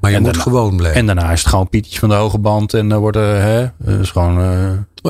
[0.01, 1.01] Maar je En moet daarna- gewoon blijven.
[1.01, 2.75] En daarna is het gewoon Pietje van de Hoge Band.
[2.75, 3.69] En dan wordt er, hè,
[4.01, 4.35] is gewoon,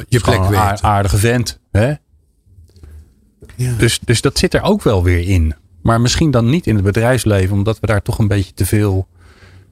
[0.08, 0.84] je gewoon plek een aar- weten.
[0.84, 1.58] aardige vent.
[1.72, 1.92] Hè?
[3.54, 3.72] Ja.
[3.78, 5.54] Dus, dus dat zit er ook wel weer in.
[5.82, 9.06] Maar misschien dan niet in het bedrijfsleven, omdat we daar toch een beetje te veel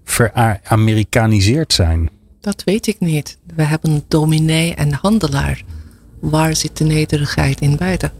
[0.04, 2.10] veramerikaniseerd zijn.
[2.46, 3.38] Dat weet ik niet.
[3.56, 5.62] We hebben dominee en handelaar.
[6.20, 8.10] Waar zit de nederigheid in beide?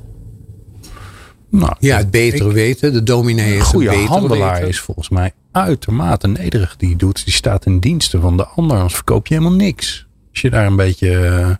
[1.51, 2.93] Nou, Ja, het beter ik- weten.
[2.93, 4.69] De dominee Een is goede een beter handelaar weten.
[4.69, 6.77] is volgens mij uitermate nederig.
[6.77, 8.77] Die doet, die staat in diensten van de ander.
[8.77, 10.07] Anders verkoop je helemaal niks.
[10.31, 11.51] Als je daar een beetje, eh,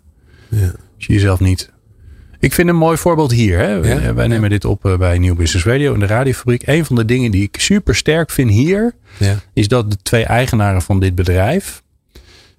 [0.59, 0.65] Ja.
[0.95, 1.71] als je jezelf niet.
[2.39, 3.57] Ik vind een mooi voorbeeld hier.
[3.59, 3.79] Hè.
[3.79, 4.13] Wij- Ja?
[4.13, 6.67] Wij nemen dit op eh, bij Nieuw Business Radio in de radiofabriek.
[6.67, 9.35] Een van de dingen die ik super sterk vind hier, Ja.
[9.53, 11.83] is dat de twee eigenaren van dit bedrijf,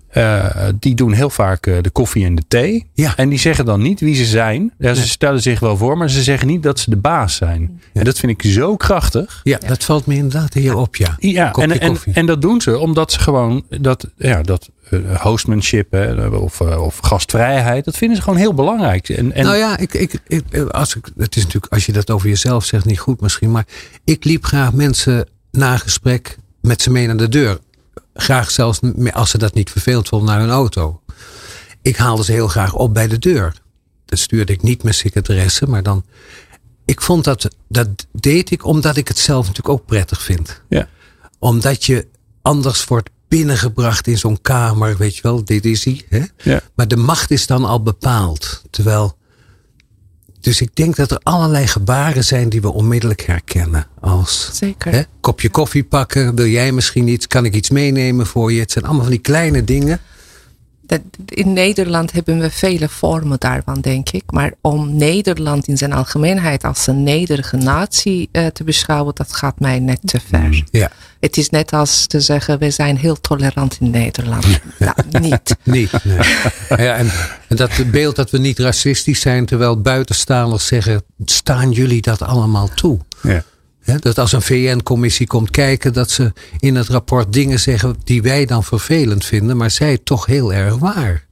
[0.09, 2.91] eh, die doen heel vaak eh, de koffie en de thee.
[2.95, 3.17] Ja.
[3.17, 4.73] En die zeggen dan niet wie ze zijn.
[4.79, 5.09] Ja, ze Nee.
[5.09, 7.81] stellen zich wel voor, maar ze zeggen niet dat ze de baas zijn.
[7.93, 9.41] En dat vind ik zo krachtig.
[9.43, 11.17] Ja, dat valt me inderdaad hier op, ja.
[11.19, 12.13] Ja, en, en, koffie.
[12.13, 16.99] en dat doen ze omdat ze gewoon dat, ja, dat eh, hostmanship hè, of, of
[16.99, 19.09] gastvrijheid, dat vinden ze gewoon heel belangrijk.
[19.09, 22.11] En, en nou ja, ik, ik, ik, als ik, het is natuurlijk, als je dat
[22.11, 23.51] over jezelf zegt, niet goed misschien.
[23.51, 23.67] Maar
[24.05, 27.59] ik liep graag mensen na gesprek met ze mee naar de deur.
[28.21, 28.81] Graag zelfs,
[29.13, 31.01] als ze dat niet verveeld vonden, naar hun auto.
[31.83, 33.55] Ik haalde ze heel graag op bij de deur.
[34.05, 36.05] Dat stuurde ik niet mijn secretaresse, maar dan.
[36.85, 40.63] Ik vond dat, dat deed ik omdat ik het zelf natuurlijk ook prettig vind.
[40.69, 40.89] ja,
[41.39, 42.07] Omdat je
[42.43, 46.05] anders wordt binnengebracht in zo'n kamer, weet je wel, dit is hij.
[46.09, 46.25] Hè?
[46.37, 46.61] ja.
[46.75, 48.63] Maar de macht is dan al bepaald.
[48.71, 49.17] Terwijl.
[50.41, 53.87] Dus ik denk dat er allerlei gebaren zijn die we onmiddellijk herkennen.
[54.01, 54.93] Als Zeker.
[54.93, 58.61] hè, kopje koffie pakken, wil jij misschien iets, kan ik iets meenemen voor je?
[58.61, 60.01] Het zijn allemaal van die kleine dingen.
[60.89, 64.23] Dat, in Nederland hebben we vele vormen daarvan, denk ik.
[64.27, 69.61] Maar om Nederland in zijn algemeenheid als een nederige natie eh, te beschouwen, dat gaat
[69.61, 70.65] mij net te ver.
[70.71, 74.47] Ja, Het is net als te zeggen, we zijn heel tolerant in Nederland.
[74.79, 75.57] nou, niet.
[75.63, 76.05] niet.
[76.05, 76.19] Nee.
[76.69, 77.11] ja, en,
[77.49, 82.69] en dat beeld dat we niet racistisch zijn, terwijl buitenstaanders zeggen, staan jullie dat allemaal
[82.75, 82.99] toe?
[83.23, 83.43] ja.
[83.97, 88.47] Dat als een VN-commissie komt kijken, dat ze in het rapport dingen zeggen die wij
[88.47, 91.27] dan vervelend vinden, maar zij toch heel erg waar.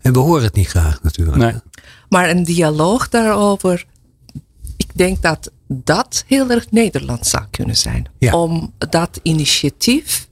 [0.00, 1.36] En we horen het niet graag natuurlijk.
[1.36, 1.54] Nee.
[2.08, 3.86] Maar een dialoog daarover,
[4.76, 8.06] ik denk dat dat heel erg Nederlands zou kunnen zijn.
[8.18, 8.32] Ja.
[8.32, 10.28] Om dat initiatief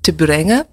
[0.00, 0.66] te brengen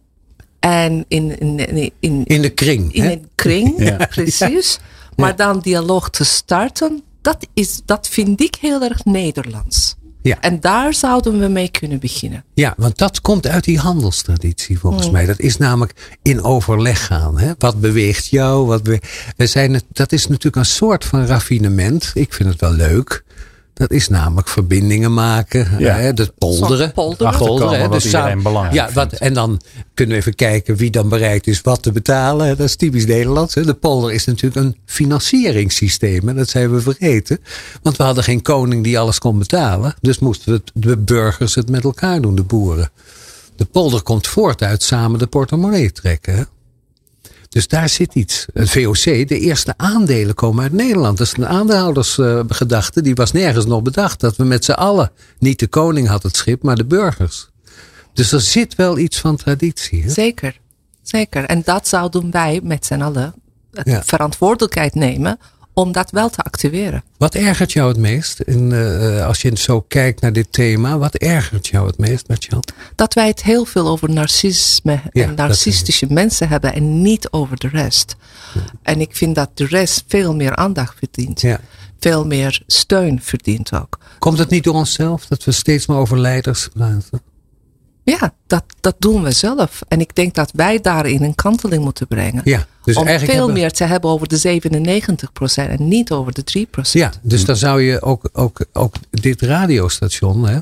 [0.60, 2.94] en in, in, in, in, In de kring.
[2.94, 3.12] in hè?
[3.12, 4.06] een kring, Ja.
[4.16, 4.80] precies.
[5.16, 9.96] Maar dan dialoog te starten, dat, is, dat vind ik heel erg Nederlands.
[10.28, 10.42] Ja.
[10.42, 12.44] En daar zouden we mee kunnen beginnen.
[12.54, 15.26] ja, want dat komt uit die handelstraditie volgens mij.
[15.26, 17.40] Dat is namelijk in overleg gaan.
[17.40, 17.54] Hè?
[17.58, 18.66] Wat beweegt jou?
[18.66, 18.82] Wat
[19.38, 22.12] we zijn het, dat is natuurlijk een soort van raffinement.
[22.14, 23.24] Ik vind het wel leuk.
[23.78, 25.68] Dat is namelijk verbindingen maken.
[25.78, 25.96] Ja.
[25.96, 26.14] Hè?
[26.14, 26.92] Dat polderen.
[26.92, 27.28] Polderen.
[27.28, 27.82] Achterkomen hè?
[27.82, 29.14] wat Dus iedereen samen- belangrijk ja, wat.
[29.14, 29.62] En dan
[29.94, 32.48] kunnen we even kijken wie dan bereid is wat te betalen.
[32.58, 33.56] Dat is typisch Nederlands.
[33.56, 33.66] Hè?
[33.66, 36.30] De polder is natuurlijk een financieringssysteem.
[36.30, 37.40] En dat zijn we vergeten.
[37.82, 39.96] Want we hadden geen koning die alles kon betalen.
[40.02, 42.92] Dus moesten we de burgers het met elkaar doen, de boeren.
[43.56, 46.48] De polder komt voort uit samen de portemonnee trekken.
[47.50, 48.46] Dus daar zit iets.
[48.54, 51.18] Het VOC, de eerste aandelen komen uit Nederland.
[51.18, 53.02] Dat is een aandeelhoudersgedachte.
[53.02, 54.20] die was nergens nog bedacht.
[54.20, 57.50] Dat we met z'n allen, niet de koning had het schip, maar de burgers.
[58.14, 60.04] Dus er zit wel iets van traditie.
[60.04, 60.10] Hè?
[60.10, 60.60] Zeker,
[61.02, 61.44] zeker.
[61.46, 63.34] En dat zouden wij met z'n allen
[63.84, 64.04] Ja.
[64.04, 65.40] verantwoordelijkheid nemen
[65.78, 67.04] om dat wel te activeren.
[67.18, 68.40] Wat ergert jou het meest?
[68.40, 72.64] In, eh, als je zo kijkt naar dit thema, wat ergert jou het meest, Martjan?
[72.96, 77.58] Dat wij het heel veel over narcisme Ja, en narcistische mensen hebben en niet over
[77.58, 78.16] de rest.
[78.82, 81.42] En ik vind dat de rest veel meer aandacht verdient.
[81.42, 81.60] Ja.
[82.00, 83.98] Veel meer steun verdient ook.
[84.20, 87.22] Komt het niet door onszelf dat we steeds maar over leiders praten?
[88.12, 89.82] Ja, dat, dat doen we zelf.
[89.88, 92.42] En ik denk dat wij daarin een kanteling moeten brengen.
[92.44, 96.44] Ja, dus om veel hebben- meer te hebben over de 97% en niet over de
[96.44, 96.92] 3%.
[96.92, 100.58] Ja, dus dan zou je ook, ook, ook dit radiostation, hè,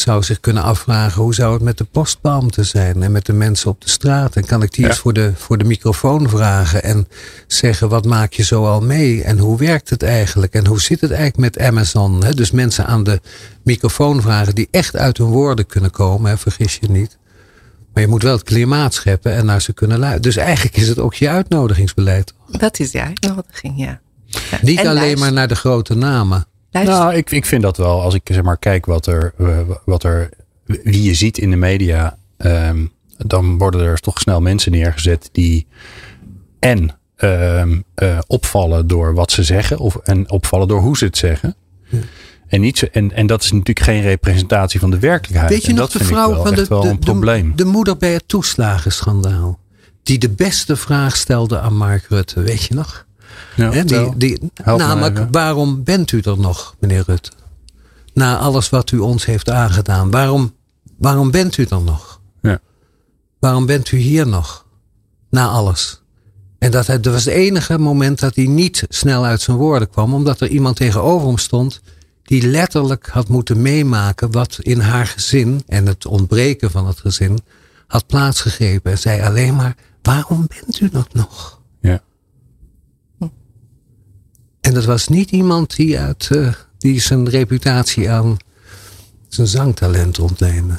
[0.00, 3.70] zou zich kunnen afvragen hoe zou het met de postbeambten zijn en met de mensen
[3.70, 4.36] op de straat.
[4.36, 4.88] En kan ik die Ja.
[4.90, 7.08] eens voor de, voor de microfoon vragen en
[7.46, 11.00] zeggen wat maak je zo al mee en hoe werkt het eigenlijk en hoe zit
[11.00, 12.24] het eigenlijk met Amazon.
[12.24, 12.34] Hè?
[12.34, 13.20] Dus mensen aan de
[13.64, 16.38] microfoon vragen die echt uit hun woorden kunnen komen, hè?
[16.38, 17.18] vergis je niet.
[17.92, 20.22] Maar je moet wel het klimaat scheppen en naar ze kunnen luisteren.
[20.22, 22.34] Dus eigenlijk is het ook je uitnodigingsbeleid.
[22.50, 24.00] Dat is de uitnodiging, ja.
[24.26, 26.46] Ja, Niet en alleen luister- maar naar de grote namen.
[26.74, 28.02] Luister- Nou, ik, ik vind dat wel.
[28.02, 30.28] Als ik zeg maar kijk wat er, eh, wat er
[30.66, 32.86] wie je ziet in de media, ehm,
[33.18, 35.66] dan worden er toch snel mensen neergezet die
[36.58, 41.16] en ehm, eh, opvallen door wat ze zeggen of en opvallen door hoe ze het
[41.16, 41.56] zeggen.
[42.46, 45.50] En, niet zo, en, en dat is natuurlijk geen representatie van de werkelijkheid.
[45.50, 46.98] Weet je en nog dat de vrouw van de, de.
[47.56, 49.58] De, de moeder bij het toeslagenschandaal.
[50.02, 53.06] Die de beste vraag stelde aan Mark Rutte, weet je nog?
[53.56, 53.70] Ja,
[54.16, 54.38] die,
[54.78, 57.30] namelijk, waarom bent u er nog, meneer Rutte?
[58.14, 60.10] Na alles wat u ons heeft aangedaan.
[60.10, 60.54] Waarom,
[60.98, 62.20] waarom bent u er nog?
[62.42, 62.58] Ja.
[63.38, 64.66] Waarom bent u hier nog?
[65.30, 66.02] Na alles.
[66.58, 69.90] En dat, hij- dat was het enige moment dat hij niet snel uit zijn woorden
[69.90, 70.14] kwam.
[70.14, 71.80] Omdat er iemand tegenover hem stond.
[72.22, 75.62] Die letterlijk had moeten meemaken wat in haar gezin.
[75.66, 77.38] En het ontbreken van het gezin.
[77.86, 78.92] Had plaatsgegrepen.
[78.92, 79.76] En zei alleen maar.
[80.02, 81.60] Waarom bent u dat nog?
[81.80, 82.02] Ja.
[84.64, 86.48] En dat was niet iemand die, uit, eh,
[86.78, 88.36] die zijn reputatie aan
[89.28, 90.74] zijn zangtalent ontleende.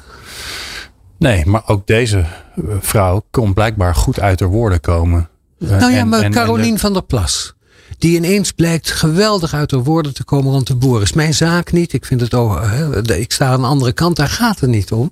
[1.17, 5.29] Nee, maar ook deze eh, vrouw kon blijkbaar goed uit haar woorden komen.
[5.59, 7.53] Eh, nou ja, en- maar en- van der Plas.
[7.97, 11.01] Die ineens blijkt geweldig uit haar woorden te komen rond de boer.
[11.01, 11.93] Is mijn zaak niet.
[11.93, 12.61] Ik vind het ook.
[13.05, 14.15] ik sta aan de andere kant.
[14.15, 15.11] Daar gaat het niet om.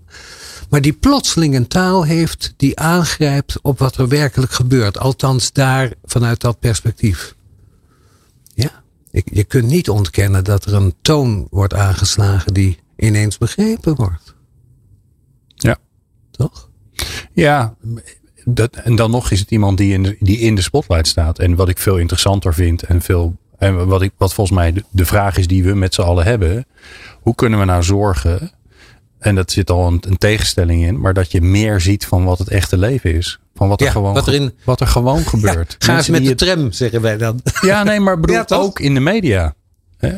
[0.70, 5.00] Maar die plotseling een taal heeft die aangrijpt op wat er werkelijk gebeurt.
[5.00, 7.36] Althans, daar vanuit dat perspectief.
[9.14, 14.36] Ik, je kunt niet ontkennen dat er een toon wordt aangeslagen die ineens begrepen wordt.
[15.56, 15.78] Ja.
[16.32, 16.70] Toch?
[17.34, 17.76] Ja,
[18.46, 21.40] dat, en dan nog is het iemand die in, de, die in de spotlight staat.
[21.40, 23.36] En wat ik veel interessanter vind en veel.
[23.58, 26.26] En wat, ik, wat volgens mij de, de vraag is die we met z'n allen
[26.26, 26.66] hebben.
[27.22, 28.52] Hoe kunnen we nou zorgen.
[29.24, 31.00] En dat zit al een, een tegenstelling in.
[31.00, 33.40] Maar dat je meer ziet van wat het echte leven is.
[33.56, 35.76] Van wat er, Ja, gewoon, wat er in- wat er gewoon gebeurt.
[35.80, 37.40] Ga eens met de het- tram, zeggen wij dan.
[37.62, 39.54] Ja, nee, maar bedoel Ja, ook in de media.
[39.98, 40.10] Hè?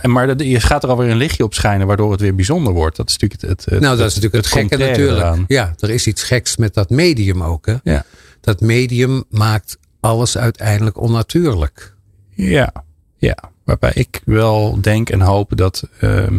[0.00, 1.86] En Maar dat- je gaat er alweer een lichtje op schijnen.
[1.86, 2.96] Waardoor het weer bijzonder wordt.
[2.96, 3.64] Dat is natuurlijk het.
[3.64, 5.18] het Nou, dat is natuurlijk het, gekke natuurlijk.
[5.18, 5.44] eraan.
[5.48, 7.66] Ja, er is iets geks met dat medium ook.
[7.66, 7.74] Hè?
[7.82, 8.04] Ja.
[8.40, 11.94] Dat medium maakt alles uiteindelijk onnatuurlijk.
[12.34, 12.72] Ja,
[13.16, 13.36] ja.
[13.64, 16.38] Waarbij ik wel denk en hoop dat ehm,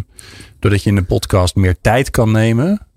[0.64, 2.88] doordat je in de podcast meer tijd kan nemen,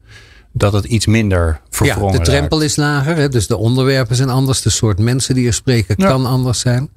[0.52, 2.70] dat het iets minder verwrongen ja, de drempel raakt.
[2.70, 3.28] is lager, hè?
[3.28, 4.62] dus de onderwerpen zijn anders.
[4.62, 6.08] De soort mensen die er spreken Ja.
[6.08, 6.90] kan anders zijn.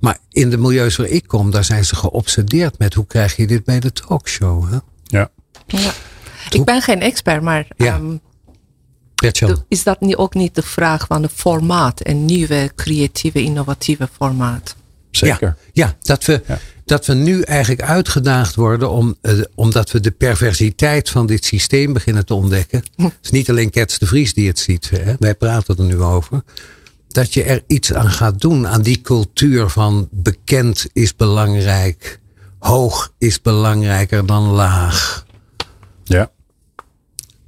[0.00, 3.46] Maar in de milieus waar ik kom, daar zijn ze geobsedeerd met hoe krijg je
[3.46, 4.70] dit bij de talkshow.
[4.70, 4.78] Hè?
[5.02, 5.28] Ja.
[5.66, 5.90] Ja.
[6.50, 7.94] Ik ben geen expert, maar Ja.
[7.94, 8.16] ehm,
[9.68, 12.06] is dat niet, ook niet de vraag van het formaat?
[12.06, 14.76] Een nieuwe, creatieve, innovatieve formaat?
[15.10, 15.56] Zeker.
[15.72, 16.58] Ja, ja, dat, we, Ja.
[16.92, 21.92] Dat we nu eigenlijk uitgedaagd worden om, eh, omdat we de perversiteit van dit systeem
[21.92, 22.82] beginnen te ontdekken.
[22.96, 25.14] Het is niet alleen Kets de Vries die het ziet, hè?
[25.18, 26.42] wij praten er nu over.
[27.08, 32.20] Dat je er iets aan gaat doen, aan die cultuur van bekend is belangrijk,
[32.58, 35.26] hoog is belangrijker dan laag.
[36.04, 36.30] Ja.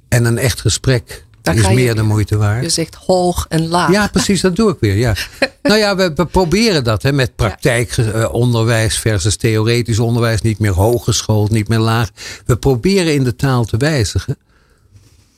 [0.07, 2.63] En een echt gesprek Daar is je- meer de moeite waard.
[2.63, 3.91] Je zegt hoog en laag.
[3.91, 4.95] Ja, precies, dat doe ik weer.
[4.95, 5.15] Ja.
[5.63, 10.41] nou ja, we, we proberen dat hè, met praktijkonderwijs versus theoretisch onderwijs.
[10.41, 12.09] Niet meer hooggeschoold, niet meer laag.
[12.45, 14.37] We proberen in de taal te wijzigen.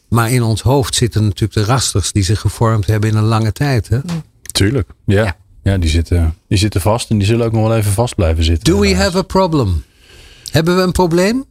[0.10, 3.52] Maar in ons hoofd zitten natuurlijk de rasters die zich gevormd hebben in een lange
[3.52, 3.88] tijd.
[3.88, 4.00] Hè?
[4.52, 4.90] Tuurlijk.
[5.06, 5.24] Ja.
[5.24, 5.36] Ja.
[5.64, 5.78] ja.
[5.78, 8.74] die, zitten, die zitten vast en die zullen ook nog wel even vast blijven zitten.
[8.74, 9.84] Do we have a problem?
[10.52, 11.46] Hebben we een probleem?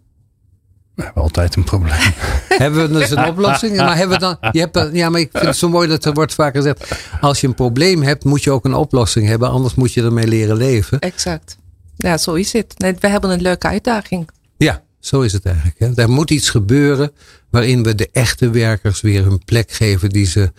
[0.96, 2.12] We hebben altijd een probleem.
[2.48, 3.76] hebben we dus een oplossing?
[3.86, 6.12] Maar hebben we dan, je hebt, ja, maar ik vind het zo mooi dat er
[6.12, 6.94] wordt vaak gezegd.
[7.20, 9.50] Als je een probleem hebt, moet je ook een oplossing hebben.
[9.50, 10.98] Anders moet je ermee leren leven.
[10.98, 11.58] Exact.
[11.96, 12.74] Ja, zo is het.
[12.78, 14.28] Nee, we hebben een leuke uitdaging.
[14.56, 15.78] Ja, zo is het eigenlijk.
[15.78, 16.02] Hè.
[16.02, 17.12] Er moet iets gebeuren
[17.50, 20.52] waarin we de echte werkers weer hun plek geven die ze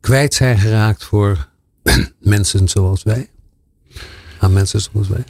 [0.00, 1.48] kwijt zijn geraakt voor
[2.20, 3.30] mensen zoals wij.
[4.38, 5.24] Aan mensen zoals wij.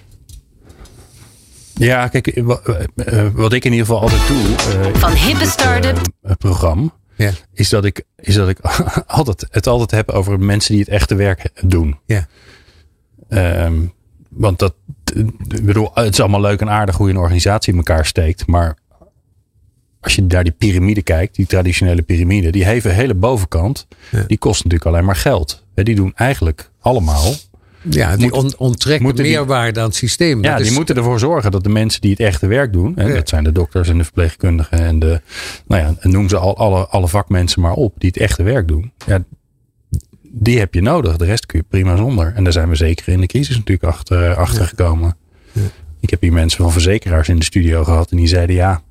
[1.79, 2.61] Ja, kijk, wa-
[2.97, 4.39] eh, wat ik in ieder geval altijd doe.
[4.57, 5.99] eh, Van hippe start-up.
[6.23, 6.89] eh, programma.
[7.17, 8.59] Ja, Is dat ik, is dat ik
[9.07, 11.99] altijd, het altijd heb over mensen die het echte werk doen.
[12.07, 12.27] ja.
[13.29, 13.75] Ehm,
[14.29, 14.75] want dat,
[15.15, 18.47] ik bedoel, het is allemaal leuk en aardig hoe je een organisatie in elkaar steekt.
[18.47, 18.77] Maar
[20.01, 23.87] als je naar die piramide kijkt, die traditionele piramide, die heeft een hele bovenkant.
[24.11, 24.23] Ja.
[24.27, 25.65] Die kost natuurlijk alleen maar geld.
[25.75, 27.33] Hè, Die doen eigenlijk allemaal
[27.91, 30.43] Ja, die Moet- on, onttrekken meerwaarde aan het systeem.
[30.43, 32.93] Ja, Dat die is- moeten ervoor zorgen dat de mensen die het echte werk doen,
[32.97, 33.15] hè, Ja.
[33.15, 35.21] dat zijn de dokters en de verpleegkundigen en de,
[35.67, 38.69] nou ja, en noem ze al, alle, alle vakmensen maar op, die het echte werk
[38.69, 38.93] doen.
[39.07, 39.25] Ja,
[40.23, 41.17] die heb je nodig.
[41.17, 42.33] De rest kun je prima zonder.
[42.37, 45.17] En daar zijn we zeker in de crisis natuurlijk achter, achter gekomen.
[46.01, 48.83] Ik heb hier mensen van verzekeraars in de studio gehad en die zeiden ja,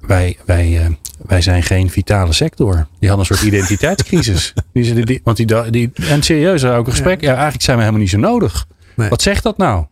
[0.00, 2.86] wij, wij, eh, wij zijn geen vitale sector.
[2.98, 4.54] Die hadden een soort identiteitscrisis.
[4.72, 7.20] Die, die, want die, die, en serieus, ook een gesprek.
[7.20, 8.66] Ja, eigenlijk zijn we helemaal niet zo nodig.
[8.96, 9.08] Nee.
[9.08, 9.86] Wat zegt dat nou?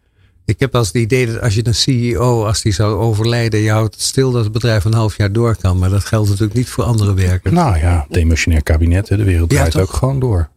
[0.47, 3.71] Ik heb als het idee dat als je een CEO, als die zou overlijden, je
[3.71, 5.79] houdt stil dat het bedrijf een half jaar door kan.
[5.79, 7.55] Maar dat geldt natuurlijk niet voor andere werkers.
[7.55, 10.49] Nou ja, demissionair kabinet, de wereld draait ook gewoon door.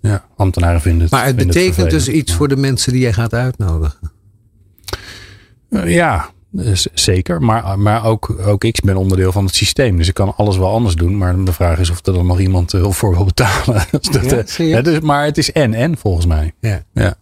[0.00, 3.34] Ja, ambtenaren vinden het Maar het betekent dus iets voor de mensen die je gaat
[3.34, 4.12] uitnodigen.
[5.84, 6.30] Ja,
[6.94, 7.42] zeker.
[7.42, 9.96] Maar, maar ook, ook ik ben onderdeel van het systeem.
[9.96, 11.18] Dus ik kan alles wel anders doen.
[11.18, 13.84] Maar de vraag is of er dan nog iemand eh, voor wil betalen.
[14.00, 16.54] Dus dat, Ja, eh, dus, maar het is en-en volgens mij.
[16.60, 16.82] Ja.
[16.94, 17.14] Ja.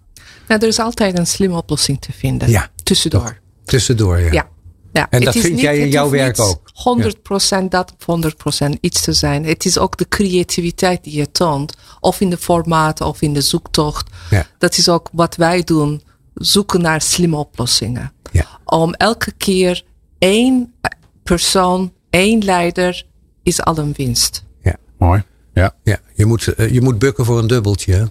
[0.49, 2.51] Nou, er is altijd een slimme oplossing te vinden.
[2.51, 3.39] Ja, Tussendoor.
[3.65, 4.33] Tussendoor, ja.
[4.33, 4.49] Ja.
[4.93, 5.07] ja.
[5.11, 6.61] En Het dat is vind niet- jij in jouw werk ook?
[6.73, 9.45] 100% dat of 100% iets te zijn.
[9.45, 11.77] Het is ook de creativiteit die je toont.
[12.01, 14.11] Of in de formaten of in de zoektocht.
[14.31, 14.47] Ja.
[14.59, 16.03] Dat is ook wat wij doen.
[16.35, 18.13] Zoeken naar slimme oplossingen.
[18.33, 18.47] Ja.
[18.65, 19.85] Om elke keer
[20.19, 20.75] één
[21.23, 23.07] persoon, één leider
[23.43, 24.45] is al een winst.
[24.63, 24.77] Ja.
[24.99, 25.23] Mooi.
[25.55, 25.75] Ja.
[25.83, 27.95] Ja, je moet, eh, je moet bukken voor een dubbeltje.
[27.95, 28.05] hè?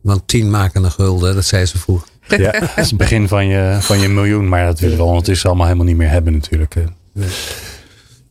[0.00, 2.08] Want tien maken een gulden, dat zei ze vroeger.
[2.28, 4.48] ja, dat is het begin van je, van je miljoen.
[4.48, 6.74] Maar dat willen we ondertussen allemaal helemaal niet meer hebben natuurlijk.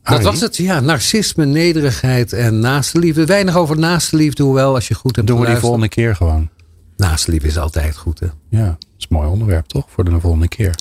[0.02, 0.80] Dat was het, ja.
[0.80, 3.24] Narcisme, nederigheid en naastenliefde.
[3.26, 6.48] Weinig over naastenliefde, hoewel als je goed hebt Doen we die volgende keer gewoon.
[6.96, 8.26] Naastenliefde is altijd goed, hè?
[8.50, 9.86] Ja, dat is een mooi onderwerp toch?
[9.88, 10.74] Voor de volgende keer.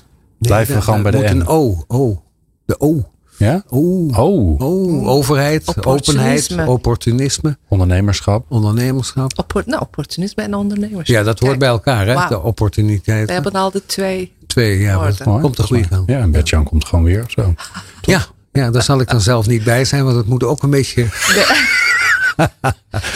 [0.47, 1.39] Blijven we gewoon bij de moet N.
[1.39, 2.23] een O, O.
[2.65, 3.07] De O.
[3.37, 3.63] Ja?
[3.69, 3.79] O.
[4.15, 6.53] Oh, O, overheid, Opportunisme.
[6.53, 8.45] openheid, opportunisme, ondernemerschap.
[8.49, 9.31] ondernemerschap.
[9.39, 11.05] Oppor- nou, opportunisme en ondernemerschap.
[11.15, 12.27] Ja, dat hoort Kijk, bij elkaar, hè?
[12.29, 13.27] De opportuniteit.
[13.27, 14.31] We hebben al de twee.
[14.47, 14.95] Twee, ja.
[14.95, 15.15] woorden.
[15.25, 16.09] dat komt de goede kant.
[16.09, 17.53] Ja, en Bert-Jan komt gewoon weer zo.
[18.01, 20.69] Ja, ja, daar zal ik dan zelf niet bij zijn, want het moet ook een
[20.69, 21.05] beetje...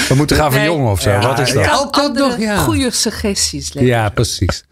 [0.09, 0.59] We moeten gaan Nee.
[0.59, 1.09] verjongen of zo.
[1.09, 1.63] Ja, Wat is dat?
[1.63, 1.69] ja.
[1.69, 2.57] Kan ook dat nog, ja.
[2.57, 3.97] Goede suggesties leveren.
[3.97, 4.63] Ja, precies.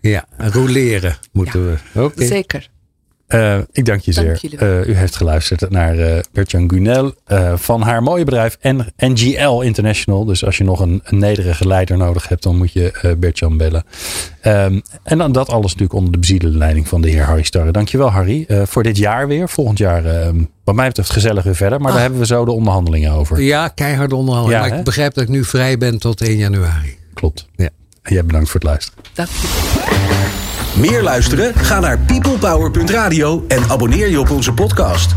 [0.00, 2.00] Ja, roleren moeten we.
[2.00, 2.24] Oké.
[2.24, 2.68] Zeker.
[3.26, 4.58] Eh, ik dank je Dank zeer.
[4.58, 9.60] Eh, u heeft geluisterd naar eh Bert-Jan Gunel eh, van haar mooie bedrijf en NGL
[9.60, 10.24] International.
[10.24, 13.56] Dus als je nog een, een nederige leider nodig hebt, dan moet je eh Bert-Jan
[13.56, 13.84] bellen.
[14.40, 17.70] Ehm, en dan dat alles natuurlijk onder de bezielde leiding van de heer Harry Starre.
[17.72, 18.44] Dankjewel Harry.
[18.48, 19.48] eh, voor dit jaar weer.
[19.48, 21.80] Volgend jaar, ehm, wat mij betreft, gezellig weer verder.
[21.80, 23.42] Maar daar hebben we zo de onderhandelingen over.
[23.42, 24.56] Ja, keihard onderhandelen.
[24.56, 24.78] Ja, maar hè?
[24.78, 26.96] ik begrijp dat ik nu vrij ben tot 1 januari.
[27.14, 27.48] Klopt.
[27.56, 27.68] Ja.
[28.02, 29.04] En jij bedankt voor het luisteren.
[29.14, 30.78] Dank je.
[30.80, 31.54] Meer luisteren?
[31.54, 35.14] Ga naar peoplepower.radio en abonneer je op onze podcast.